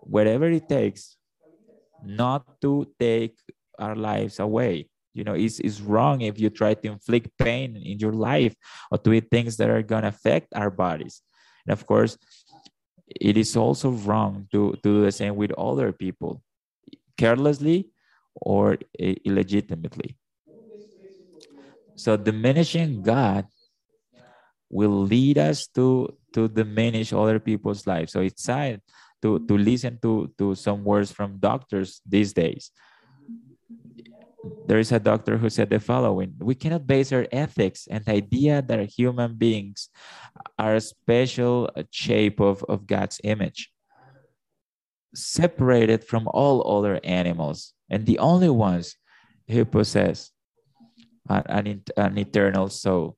[0.00, 1.16] whatever it takes,
[2.04, 3.36] not to take
[3.78, 4.88] our lives away.
[5.12, 8.54] You know, it's, it's wrong if you try to inflict pain in your life
[8.90, 11.22] or to eat things that are going to affect our bodies.
[11.66, 12.18] And of course,
[13.08, 16.42] it is also wrong to, to do the same with other people
[17.16, 17.88] carelessly
[18.36, 20.16] or illegitimately.
[21.96, 23.46] So diminishing God
[24.70, 28.12] will lead us to to diminish other people's lives.
[28.12, 28.82] So it's sad
[29.22, 32.70] to to listen to to some words from doctors these days.
[34.66, 38.62] There is a doctor who said the following: We cannot base our ethics and idea
[38.62, 39.88] that human beings
[40.58, 43.72] are a special shape of, of God's image,
[45.14, 48.96] separated from all other animals and the only ones
[49.48, 50.32] who possess
[51.28, 53.16] an, an eternal soul.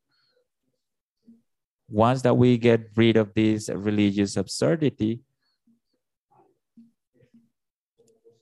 [1.89, 5.21] Once that we get rid of this religious absurdity,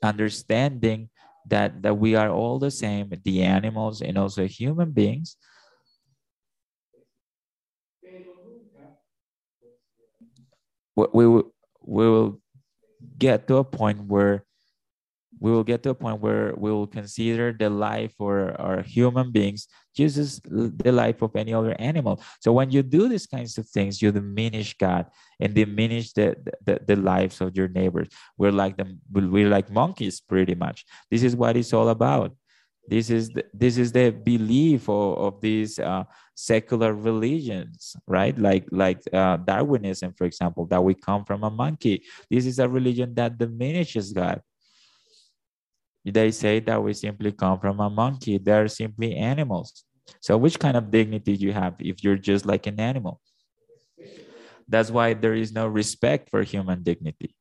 [0.02, 1.08] understanding
[1.46, 5.36] that, that we are all the same, the animals and also human beings,
[10.96, 11.52] we will,
[11.82, 12.40] we will
[13.18, 14.45] get to a point where
[15.38, 19.32] we will get to a point where we will consider the life for our human
[19.32, 22.20] beings just as the life of any other animal.
[22.40, 25.06] So when you do these kinds of things, you diminish God
[25.40, 28.08] and diminish the, the, the lives of your neighbors.
[28.36, 30.84] We're like them, we're like monkeys pretty much.
[31.10, 32.36] This is what it's all about.
[32.88, 36.04] This is the, this is the belief of, of these uh,
[36.36, 38.38] secular religions, right?
[38.38, 42.04] Like like uh, Darwinism, for example, that we come from a monkey.
[42.30, 44.40] This is a religion that diminishes God
[46.06, 48.38] they say that we simply come from a monkey.
[48.38, 49.84] They're simply animals.
[50.20, 53.20] So which kind of dignity do you have if you're just like an animal?
[54.68, 57.34] That's why there is no respect for human dignity.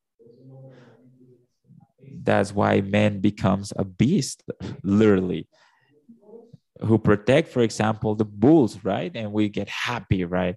[2.22, 4.42] That's why man becomes a beast,
[4.82, 5.48] literally,
[6.80, 9.10] who protect, for example, the bulls, right?
[9.14, 10.56] And we get happy, right?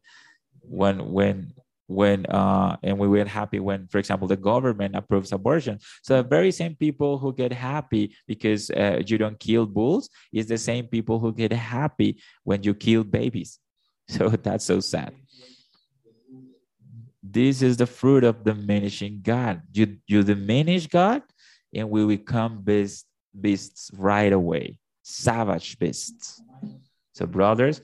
[0.67, 1.53] When when
[1.89, 5.79] when uh, and we were happy when, for example, the government approves abortion.
[6.03, 10.45] So the very same people who get happy because uh, you don't kill bulls is
[10.45, 13.59] the same people who get happy when you kill babies.
[14.09, 15.13] So that's so sad.
[17.21, 19.61] This is the fruit of diminishing God.
[19.71, 21.21] You you diminish God,
[21.75, 23.05] and we become beasts,
[23.39, 26.41] beasts right away, savage beasts.
[27.13, 27.81] So, brothers,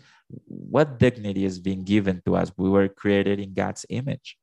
[0.48, 2.52] what dignity is being given to us?
[2.58, 4.38] We were created in God's image.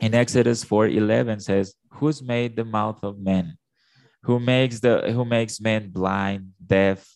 [0.00, 3.56] In Exodus 4 11 says, Who's made the mouth of men?
[4.24, 7.06] Who makes the who makes men blind, deaf,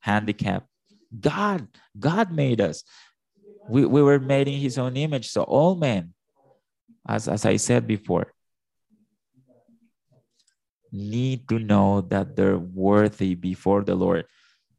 [0.00, 0.66] handicapped?
[1.18, 1.68] God,
[1.98, 2.82] God made us.
[3.68, 5.28] We, we were made in his own image.
[5.28, 6.14] So all men,
[7.06, 8.32] as, as I said before,
[10.90, 14.26] need to know that they're worthy before the Lord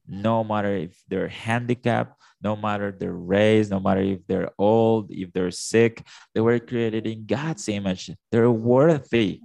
[0.07, 5.31] no matter if they're handicapped, no matter their race, no matter if they're old, if
[5.31, 8.11] they're sick, they were created in God's image.
[8.31, 9.39] They're worthy.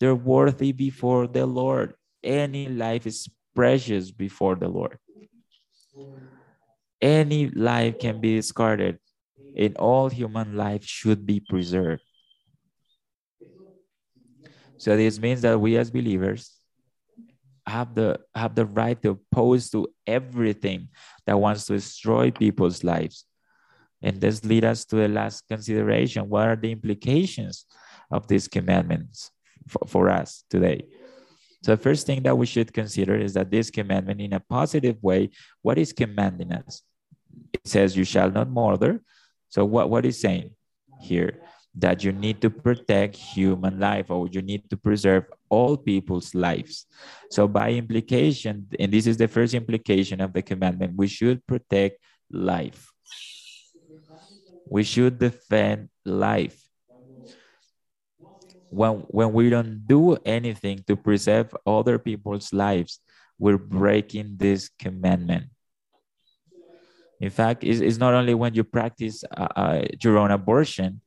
[0.00, 1.94] They're worthy before the Lord.
[2.22, 4.98] Any life is precious before the Lord.
[7.00, 8.98] Any life can be discarded,
[9.56, 12.02] and all human life should be preserved.
[14.78, 16.50] So this means that we as believers
[17.66, 20.88] have the have the right to oppose to everything
[21.26, 23.24] that wants to destroy people's lives.
[24.02, 26.28] And this leads us to the last consideration.
[26.28, 27.64] What are the implications
[28.10, 29.30] of these commandments
[29.66, 30.84] for, for us today?
[31.62, 35.02] So the first thing that we should consider is that this commandment in a positive
[35.02, 35.30] way,
[35.62, 36.82] what is commanding us?
[37.54, 39.00] It says you shall not murder.
[39.48, 40.50] So what, what is saying
[41.00, 41.40] here?
[41.76, 46.86] That you need to protect human life or you need to preserve all people's lives.
[47.30, 51.98] So by implication, and this is the first implication of the commandment, we should protect
[52.30, 52.92] life.
[54.68, 56.64] We should defend life
[58.74, 63.00] when when we don't do anything to preserve other people's lives
[63.38, 65.44] we're breaking this commandment
[67.20, 71.00] in fact it's, it's not only when you practice uh, uh, your own abortion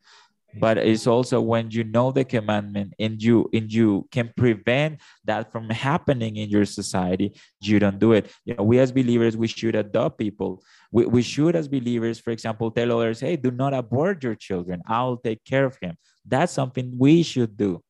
[0.60, 5.52] but it's also when you know the commandment and you and you can prevent that
[5.52, 8.32] from happening in your society you don't do it.
[8.46, 10.64] You know we as believers we should adopt people.
[10.92, 14.82] We, we should as believers for example tell others hey do not abort your children.
[14.88, 15.98] I'll take care of him.
[16.26, 17.84] That's something we should do.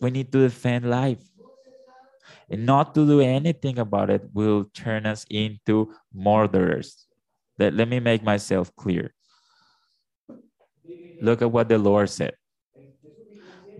[0.00, 1.22] We need to defend life.
[2.50, 7.06] And not to do anything about it will turn us into murderers.
[7.58, 9.12] Let, let me make myself clear
[11.20, 12.34] Look at what the Lord said.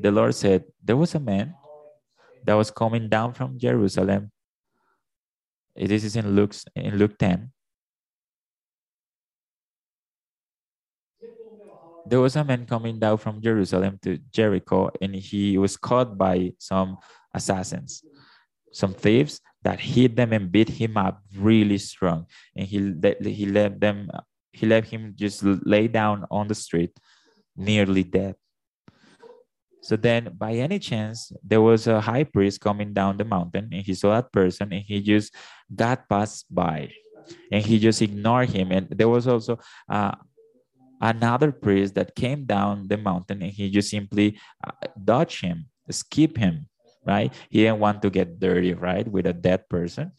[0.00, 1.54] The Lord said, There was a man
[2.44, 4.30] that was coming down from Jerusalem.
[5.74, 7.52] This is in Luke, in Luke 10.
[12.06, 16.54] There was a man coming down from Jerusalem to Jericho, and he was caught by
[16.58, 16.96] some
[17.34, 18.02] assassins,
[18.72, 22.26] some thieves that hit them and beat him up really strong.
[22.56, 24.08] And he, he let them,
[24.52, 26.98] he let him just lay down on the street
[27.58, 28.36] nearly dead.
[29.82, 33.82] So then, by any chance, there was a high priest coming down the mountain and
[33.82, 35.34] he saw that person and he just
[35.74, 36.90] got passed by
[37.50, 38.70] and he just ignored him.
[38.70, 40.12] And there was also uh,
[41.00, 46.36] another priest that came down the mountain and he just simply uh, dodged him, skip
[46.36, 46.68] him,
[47.06, 47.32] right?
[47.48, 50.12] He didn't want to get dirty, right, with a dead person.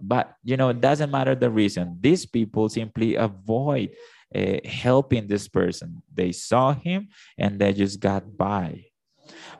[0.00, 1.98] But, you know, it doesn't matter the reason.
[2.00, 3.90] These people simply avoid
[4.34, 6.02] uh, helping this person.
[6.12, 7.08] They saw him
[7.38, 8.86] and they just got by.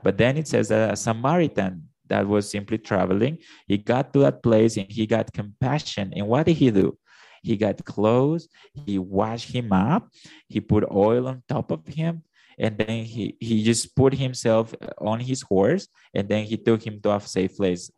[0.03, 4.43] But then it says that a Samaritan that was simply traveling, he got to that
[4.43, 6.13] place and he got compassion.
[6.15, 6.99] And what did he do?
[7.43, 8.49] He got clothes,
[8.85, 10.09] he washed him up,
[10.49, 12.23] he put oil on top of him,
[12.59, 17.01] and then he, he just put himself on his horse and then he took him
[17.03, 17.91] to a safe place.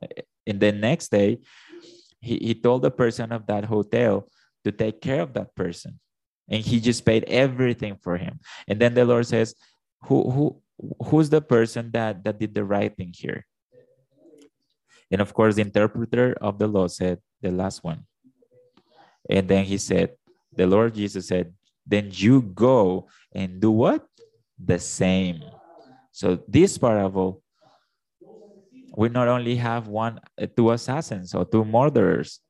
[0.47, 1.39] And the next day,
[2.21, 4.29] he, he told the person of that hotel
[4.64, 5.99] to take care of that person
[6.49, 8.40] and he just paid everything for him.
[8.66, 9.55] And then the lord says
[10.05, 10.62] who who
[11.05, 13.46] who's the person that that did the right thing here?
[15.11, 18.07] And of course the interpreter of the law said the last one.
[19.28, 20.16] And then he said
[20.53, 21.53] the lord jesus said
[21.86, 24.05] then you go and do what?
[24.59, 25.40] The same.
[26.12, 27.42] So this parable
[28.99, 32.40] we not only have one uh, two assassins or two murderers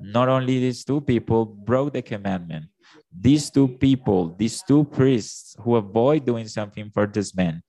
[0.00, 2.66] not only these two people broke the commandment
[3.12, 7.62] these two people, these two priests who avoid doing something for this man,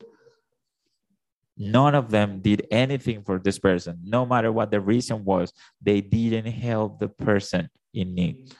[1.57, 3.99] none of them did anything for this person.
[4.03, 8.53] No matter what the reason was, they didn't help the person in need.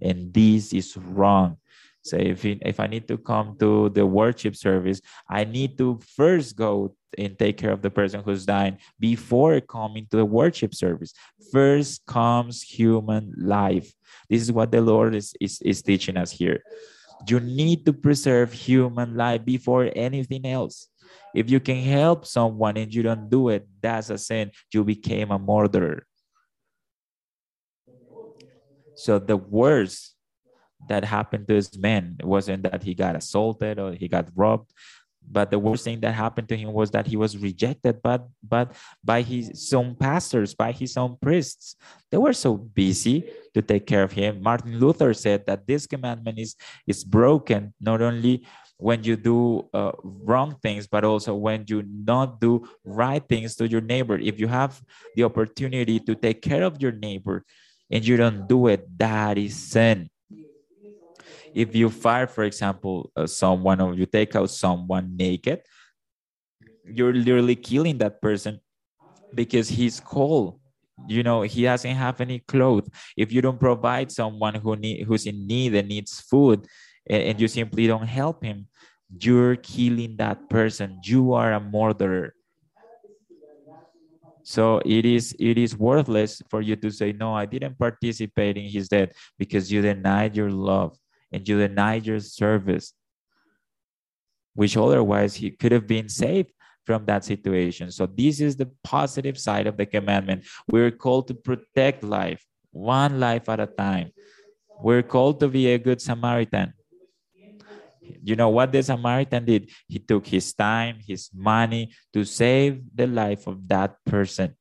[0.00, 1.58] And this is wrong.
[2.02, 6.56] So if, if I need to come to the worship service, I need to first
[6.56, 11.12] go and take care of the person who's dying before coming to the worship service.
[11.52, 13.92] First comes human life.
[14.28, 16.62] This is what the Lord is, is, is teaching us here.
[17.28, 20.88] You need to preserve human life before anything else.
[21.34, 24.50] If you can help someone and you don't do it, that's a sin.
[24.72, 26.06] You became a murderer.
[28.94, 30.14] So the worst
[30.88, 34.72] that happened to this man wasn't that he got assaulted or he got robbed
[35.28, 38.72] but the worst thing that happened to him was that he was rejected but but
[39.04, 41.76] by his own pastors by his own priests.
[42.10, 44.42] They were so busy to take care of him.
[44.42, 46.56] Martin luther said that this commandment is
[46.86, 48.46] is broken not only
[48.76, 53.68] when you do uh, wrong things but also when you not do right things to
[53.68, 54.18] your neighbor.
[54.18, 54.80] If you have
[55.14, 57.44] the opportunity to take care of your neighbor
[57.90, 60.08] and you don't do it that is sin
[61.54, 65.60] if you fire, for example, uh, someone or you take out someone naked,
[66.84, 68.60] you're literally killing that person
[69.34, 70.58] because he's cold.
[71.06, 72.88] You know, he doesn't have any clothes.
[73.16, 76.66] If you don't provide someone who need who's in need and needs food,
[77.08, 78.68] and, and you simply don't help him,
[79.08, 81.00] you're killing that person.
[81.02, 82.34] You are a murderer.
[84.42, 88.68] So it is it is worthless for you to say, no, I didn't participate in
[88.68, 90.98] his death because you denied your love
[91.32, 92.92] and you Niger's service,
[94.54, 96.52] which otherwise he could have been saved
[96.84, 97.90] from that situation.
[97.90, 100.44] So this is the positive side of the commandment.
[100.66, 104.10] We're called to protect life, one life at a time.
[104.82, 106.72] We're called to be a good Samaritan.
[108.22, 109.70] You know what the Samaritan did?
[109.86, 114.56] He took his time, his money to save the life of that person.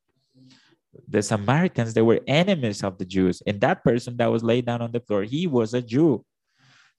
[1.08, 3.42] The Samaritans, they were enemies of the Jews.
[3.48, 6.24] And that person that was laid down on the floor, he was a Jew.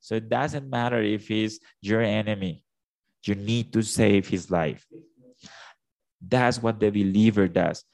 [0.01, 2.64] So it doesn't matter if he's your enemy.
[3.24, 4.86] You need to save his life.
[6.20, 7.84] That's what the believer does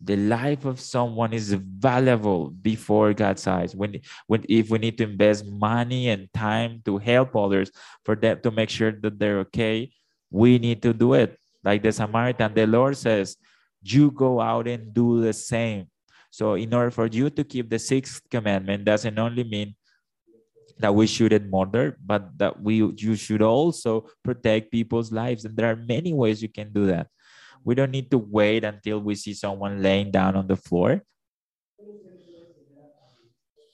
[0.00, 3.74] the life of someone is valuable before God's eyes.
[3.74, 7.70] When, when if we need to invest money and time to help others
[8.04, 9.90] for them to make sure that they're okay,
[10.30, 11.38] we need to do it.
[11.64, 13.36] Like the Samaritan, the Lord says,
[13.82, 15.88] you go out and do the same.
[16.30, 19.74] So in order for you to keep the sixth commandment, doesn't only mean
[20.78, 25.44] that we shouldn't murder, but that we you should also protect people's lives.
[25.44, 27.08] And there are many ways you can do that.
[27.64, 31.02] We don't need to wait until we see someone laying down on the floor.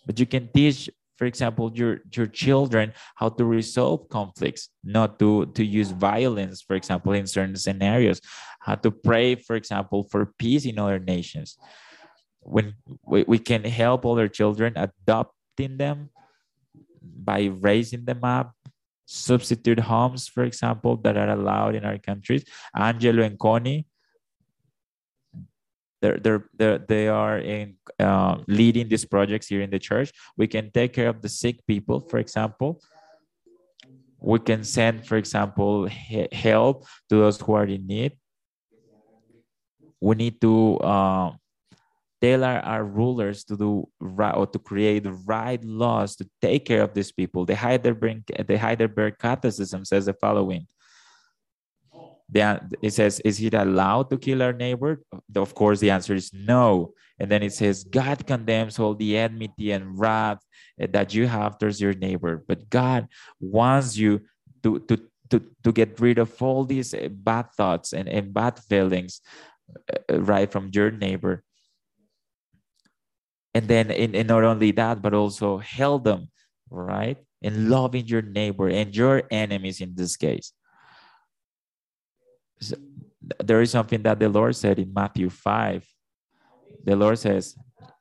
[0.07, 5.47] But you can teach, for example, your, your children how to resolve conflicts, not to,
[5.47, 8.21] to use violence, for example, in certain scenarios,
[8.61, 11.57] how to pray, for example, for peace in other nations.
[12.41, 12.75] When
[13.07, 16.11] we, we can help other children adopting them
[17.05, 18.55] by raising them up,
[19.07, 22.45] substitute homes, for example, that are allowed in our countries.
[22.75, 23.87] Angelo and Connie,
[26.01, 30.13] they're, they're, they're, they are in uh, leading these projects here in the church.
[30.37, 32.81] We can take care of the sick people, for example.
[34.21, 35.89] We can send, for example,
[36.33, 38.13] help to those who are in need.
[40.01, 41.33] We need to uh,
[42.25, 46.65] tell are our rulers to do right or to create the right laws to take
[46.65, 47.45] care of these people.
[47.45, 50.67] The Heidelberg, the Heidelberg Catechism says the following.
[52.31, 55.03] The, it says, is it allowed to kill our neighbor?
[55.37, 56.95] Of course, the answer is no.
[57.19, 60.41] And then it says, God condemns all the enmity and wrath
[60.81, 62.43] eh, that you have towards your neighbor.
[62.49, 63.09] But God
[63.39, 64.23] wants you
[64.63, 64.97] to, to,
[65.31, 69.21] to, to get rid of all these eh, bad thoughts and, and bad feelings
[69.93, 71.45] uh, right from your neighbor
[73.55, 76.29] and then and not only that but also help them
[76.71, 80.53] right and loving your neighbor and your enemies in this case.
[82.61, 82.77] So
[83.43, 85.87] there is something that the lord said in matthew 5
[86.85, 87.57] the lord says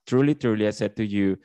[0.05, 1.37] truly truly i said to you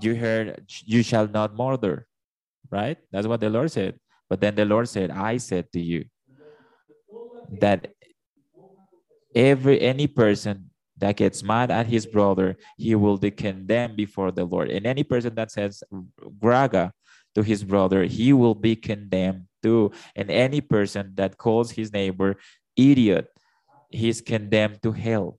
[0.00, 2.06] you heard you shall not murder
[2.74, 2.98] right?
[3.12, 3.98] That's what the lord said.
[4.28, 6.06] But then the lord said i said to you
[7.60, 7.92] that
[9.34, 14.44] every any person that gets mad at his brother, he will be condemned before the
[14.44, 14.70] Lord.
[14.70, 15.82] And any person that says
[16.40, 16.92] Raca
[17.34, 19.90] to his brother, he will be condemned too.
[20.14, 22.36] And any person that calls his neighbor
[22.76, 23.28] idiot,
[23.90, 25.38] he's condemned to hell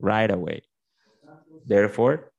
[0.00, 0.62] right away.
[1.64, 2.32] Therefore,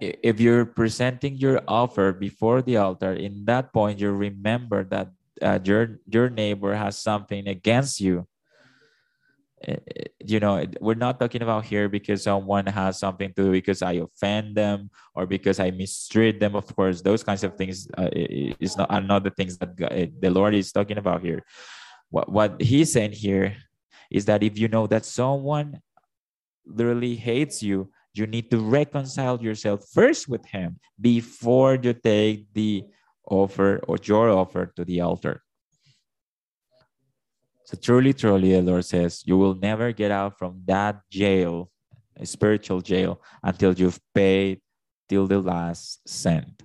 [0.00, 5.08] if you're presenting your offer before the altar, in that point, you remember that
[5.40, 8.26] uh, your your neighbor has something against you
[10.20, 13.92] you know we're not talking about here because someone has something to do because i
[13.92, 16.54] offend them or because i mistreat them.
[16.54, 20.06] Of course those kinds of things uh, is not are not the things that eh,
[20.20, 21.42] the lord is talking about here.
[22.10, 23.56] What, what he's saying here
[24.10, 25.80] is that if you know that someone
[26.66, 32.84] literally hates you you need to reconcile yourself first with him before you take the
[33.28, 35.42] offer or your offer to the altar
[37.66, 41.68] so truly, truly, the Lord says, you will never get out from that jail,
[42.16, 44.60] a spiritual jail, until you've paid
[45.08, 46.62] till the last cent.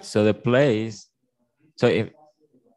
[0.00, 1.08] So the place,
[1.76, 2.10] so if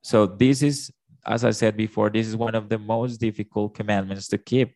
[0.01, 0.91] so this is,
[1.23, 4.73] as I said before, this is one of the most difficult commandments to keep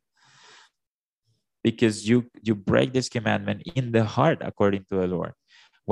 [1.64, 5.34] because you you break this commandment in the heart according to the Lord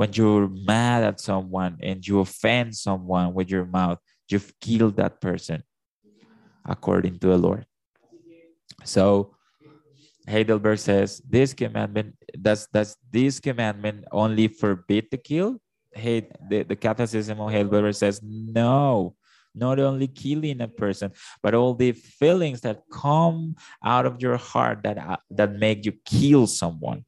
[0.00, 3.98] when you're mad at someone and you offend someone with your mouth,
[4.30, 5.62] you've killed that person
[6.64, 7.66] according to the Lord.
[8.82, 9.36] So
[10.26, 15.60] Heidelberg says this commandment does does this commandment only forbid to kill?
[15.92, 19.16] Hey, the, the Catechism of Heidelberg says no,
[19.54, 24.80] not only killing a person, but all the feelings that come out of your heart
[24.84, 27.04] that uh, that make you kill someone.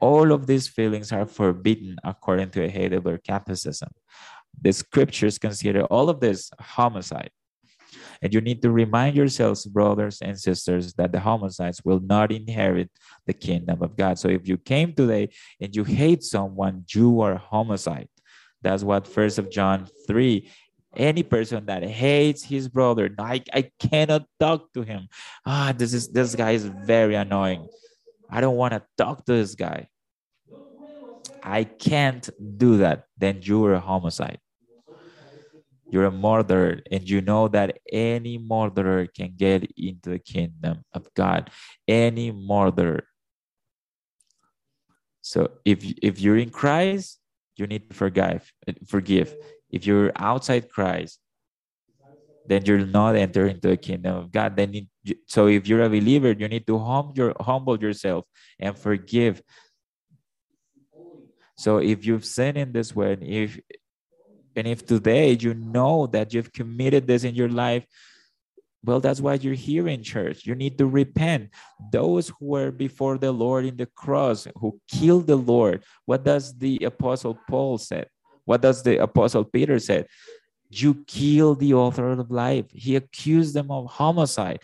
[0.00, 3.90] All of these feelings are forbidden according to a Heidelberg Catechism.
[4.60, 7.30] the scriptures consider all of this homicide.
[8.20, 12.90] And you need to remind yourselves, brothers and sisters, that the homicides will not inherit
[13.26, 14.18] the kingdom of God.
[14.18, 15.30] So if you came today
[15.60, 18.08] and you hate someone, you are homicide.
[18.62, 20.50] That's what First of John 3.
[20.96, 25.08] Any person that hates his brother, I, I cannot talk to him.
[25.46, 27.68] Ah, this is this guy is very annoying.
[28.30, 29.88] I don't want to talk to this guy.
[31.42, 33.04] I can't do that.
[33.16, 34.38] Then you're a homicide.
[35.90, 41.08] You're a murderer and you know that any murderer can get into the kingdom of
[41.14, 41.50] god.
[41.86, 43.04] Any murderer.
[45.22, 47.20] So if if you're in christ
[47.56, 48.52] you need to forgive
[48.86, 49.34] forgive.
[49.70, 51.20] If you're outside christ
[52.46, 54.56] then you're not entering into the kingdom of god.
[54.56, 54.88] Then
[55.26, 58.24] so if you're a believer you need to hum your, humble yourself
[58.58, 59.42] and forgive
[61.56, 63.58] so if you've sinned in this way and if
[64.58, 67.86] and if today you know that you've committed this in your life,
[68.84, 70.46] well, that's why you're here in church.
[70.46, 71.50] You need to repent.
[71.92, 76.58] Those who were before the Lord in the cross, who killed the Lord, what does
[76.58, 78.08] the Apostle Paul said?
[78.44, 80.06] What does the Apostle Peter said?
[80.70, 82.66] You killed the author of life.
[82.72, 84.60] He accused them of homicide.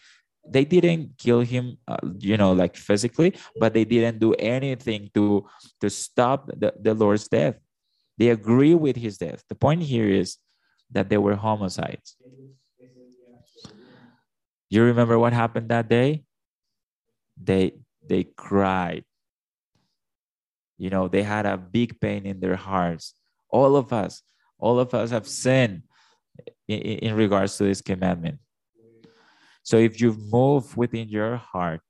[0.47, 5.47] They didn't kill him, uh, you know, like physically, but they didn't do anything to
[5.81, 7.57] to stop the, the Lord's death.
[8.19, 9.43] They agree with his death.
[9.49, 10.39] The point here is
[10.93, 12.17] that they were homicides.
[14.71, 16.25] You remember what happened that day?
[17.41, 17.73] They
[18.07, 19.05] they cried.
[20.77, 23.15] You know, they had a big pain in their hearts.
[23.49, 24.23] All of us,
[24.59, 25.83] all of us have sinned
[26.67, 28.39] in, in regards to this commandment.
[29.65, 31.81] So if you've moved within your heart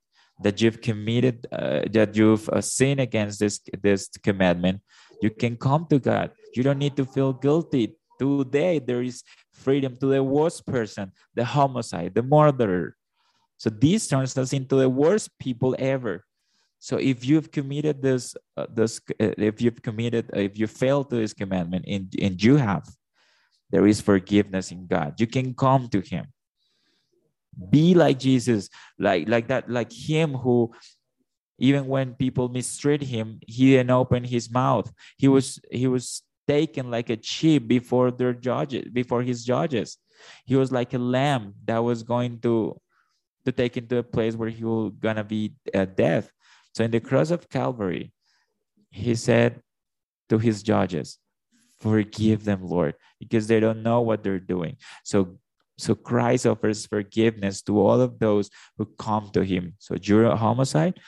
[0.43, 4.81] that you've committed, uh, that you've uh, sinned against this this commandment,
[5.21, 6.31] you can come to God.
[6.55, 7.97] You don't need to feel guilty.
[8.19, 9.23] Today, there is
[9.53, 12.97] freedom to the worst person, the homicide, the murderer.
[13.59, 16.25] So this turns us into the worst people ever.
[16.79, 21.11] So if you've committed this, uh, this uh, if you've committed, uh, if you failed
[21.11, 22.87] to this commandment, and, and you have,
[23.71, 25.19] there is forgiveness in God.
[25.19, 26.27] You can come to Him.
[27.71, 30.73] Be like Jesus, like like that, like Him who
[31.59, 34.93] even when people mistreat him he didn't open his mouth.
[35.17, 39.99] He was he was taken like a sheep before their judges before his judges.
[40.45, 42.81] He was like a lamb that was going to
[43.45, 46.31] to take into a place where he was gonna be uh, death.
[46.75, 48.13] So in the cross of calvary
[48.91, 49.61] he said
[50.29, 51.19] to his judges
[51.81, 54.77] forgive them lord because they don't know what they're doing.
[55.05, 55.39] So
[55.77, 60.99] so christ offers forgiveness to all of those who come to him so a homicide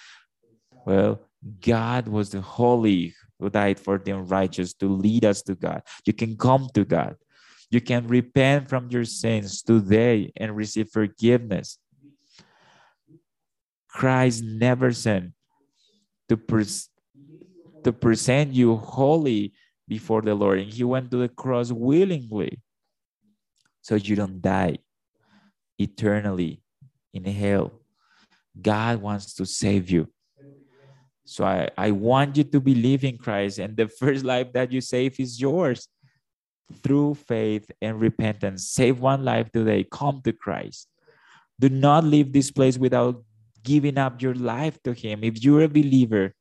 [0.87, 1.21] well,
[1.61, 5.83] God was the holy who died for the unrighteous to lead us to God.
[6.07, 7.17] You can come to God.
[7.71, 11.79] You can repent from your sins today and receive forgiveness.
[13.89, 15.33] Christ never sinned
[16.29, 16.89] to, pres-
[17.83, 19.53] to present you holy
[19.89, 22.61] before the Lord, and He went to the cross willingly
[23.87, 24.79] so you don't die
[25.79, 26.61] eternally
[27.15, 27.71] in hell.
[28.61, 30.09] God wants to save you.
[31.25, 34.81] So I, I want you to believe in Christ, and the first life that you
[34.81, 35.87] save is yours
[36.83, 38.69] through faith and repentance.
[38.71, 39.87] Save one life today.
[39.89, 40.89] Come to Christ.
[41.61, 43.23] Do not leave this place without
[43.63, 45.23] giving up your life to Him.
[45.23, 46.35] If you're a believer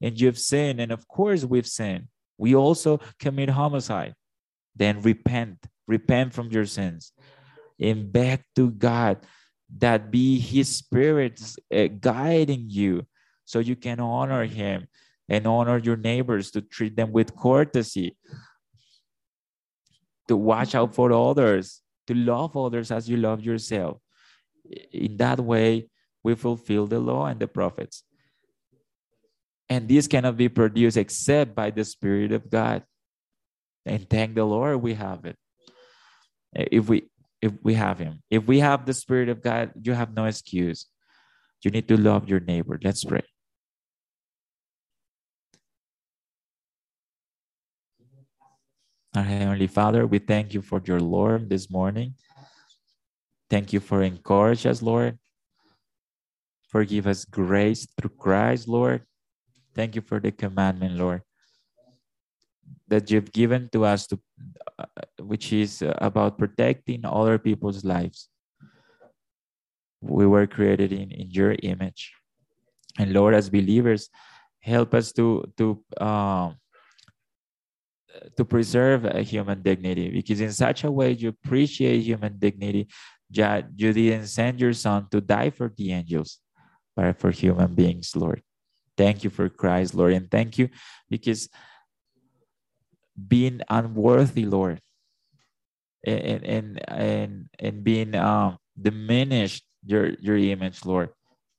[0.00, 2.06] and you've sinned, and of course we've sinned,
[2.38, 4.14] we also commit homicide,
[4.76, 5.58] then repent.
[5.86, 7.12] Repent from your sins
[7.80, 9.18] and beg to God
[9.78, 11.40] that be His Spirit
[11.74, 13.06] uh, guiding you
[13.44, 14.88] so you can honor him
[15.28, 18.16] and honor your neighbors to treat them with courtesy
[20.28, 23.98] to watch out for others to love others as you love yourself.
[24.92, 25.88] In that way
[26.22, 28.02] we fulfill the law and the prophets.
[29.68, 32.84] And this cannot be produced except by the spirit of god.
[33.86, 35.36] And thank the lord we have it
[36.54, 37.04] if we
[37.42, 40.86] if we have him if we have the spirit of god you have no excuse
[41.62, 43.22] you need to love your neighbor let's pray
[49.14, 52.14] Our Heavenly Father, we thank you for your Lord this morning.
[53.48, 55.20] Thank you for encourage us, Lord.
[56.66, 59.06] Forgive us grace through Christ, Lord.
[59.72, 61.22] Thank you for the commandment, Lord,
[62.94, 64.18] that you've given to us, to,
[64.78, 64.86] uh,
[65.18, 68.28] which is about protecting other people's lives.
[70.00, 72.14] We were created in, in your image.
[72.98, 74.10] And Lord, as believers,
[74.60, 76.56] help us to, to um,
[78.36, 82.86] to preserve a human dignity because in such a way you appreciate human dignity
[83.30, 86.38] that you didn't send your son to die for the angels
[86.94, 88.40] but for human beings lord
[88.96, 90.68] thank you for christ lord and thank you
[91.10, 91.48] because
[93.16, 94.80] being unworthy lord
[96.06, 101.10] and and and, and being um diminished your your image lord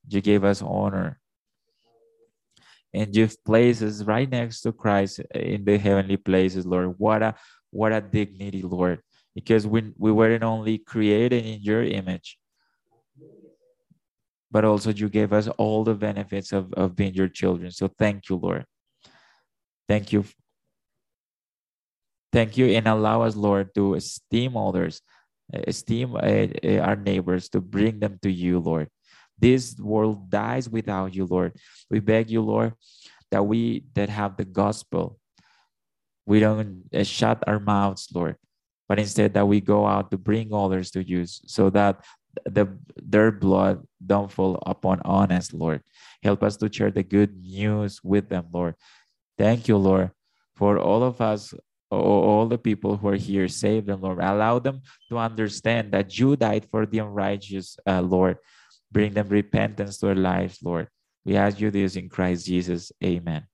[0.07, 1.19] you gave us honor
[2.95, 6.95] and you've placed us right next to Christ in the heavenly places, Lord.
[6.97, 7.35] What a
[7.71, 9.01] what a dignity, Lord,
[9.35, 12.37] because we we weren't only created in your image,
[14.49, 17.69] but also you gave us all the benefits of, of being your children.
[17.71, 18.65] So thank you, Lord.
[19.89, 20.23] Thank you.
[22.35, 24.99] Thank you, and allow us, Lord, to esteem others,
[25.53, 28.89] esteem uh, uh, our neighbors, to bring them to you, Lord.
[29.39, 31.55] This world dies without you, Lord.
[31.89, 32.73] We beg you, Lord,
[33.31, 35.17] that we that have the gospel,
[36.27, 38.35] we don't uh, shut our mouths, Lord,
[38.89, 42.03] but instead that we go out to bring others to you so that
[42.43, 42.67] the
[42.99, 45.87] their blood don't fall upon us, Lord.
[46.21, 48.75] Help us to share the good news with them, Lord.
[49.37, 50.11] Thank you, Lord,
[50.59, 51.53] for all of us,
[51.91, 53.47] all the people who are here.
[53.47, 54.19] Save them, Lord.
[54.19, 58.37] Allow them to understand that you died for the unrighteous, uh, Lord.
[58.91, 60.87] Bring them repentance to their lives, Lord.
[61.25, 62.91] We ask you this in Christ Jesus.
[63.03, 63.47] Amen.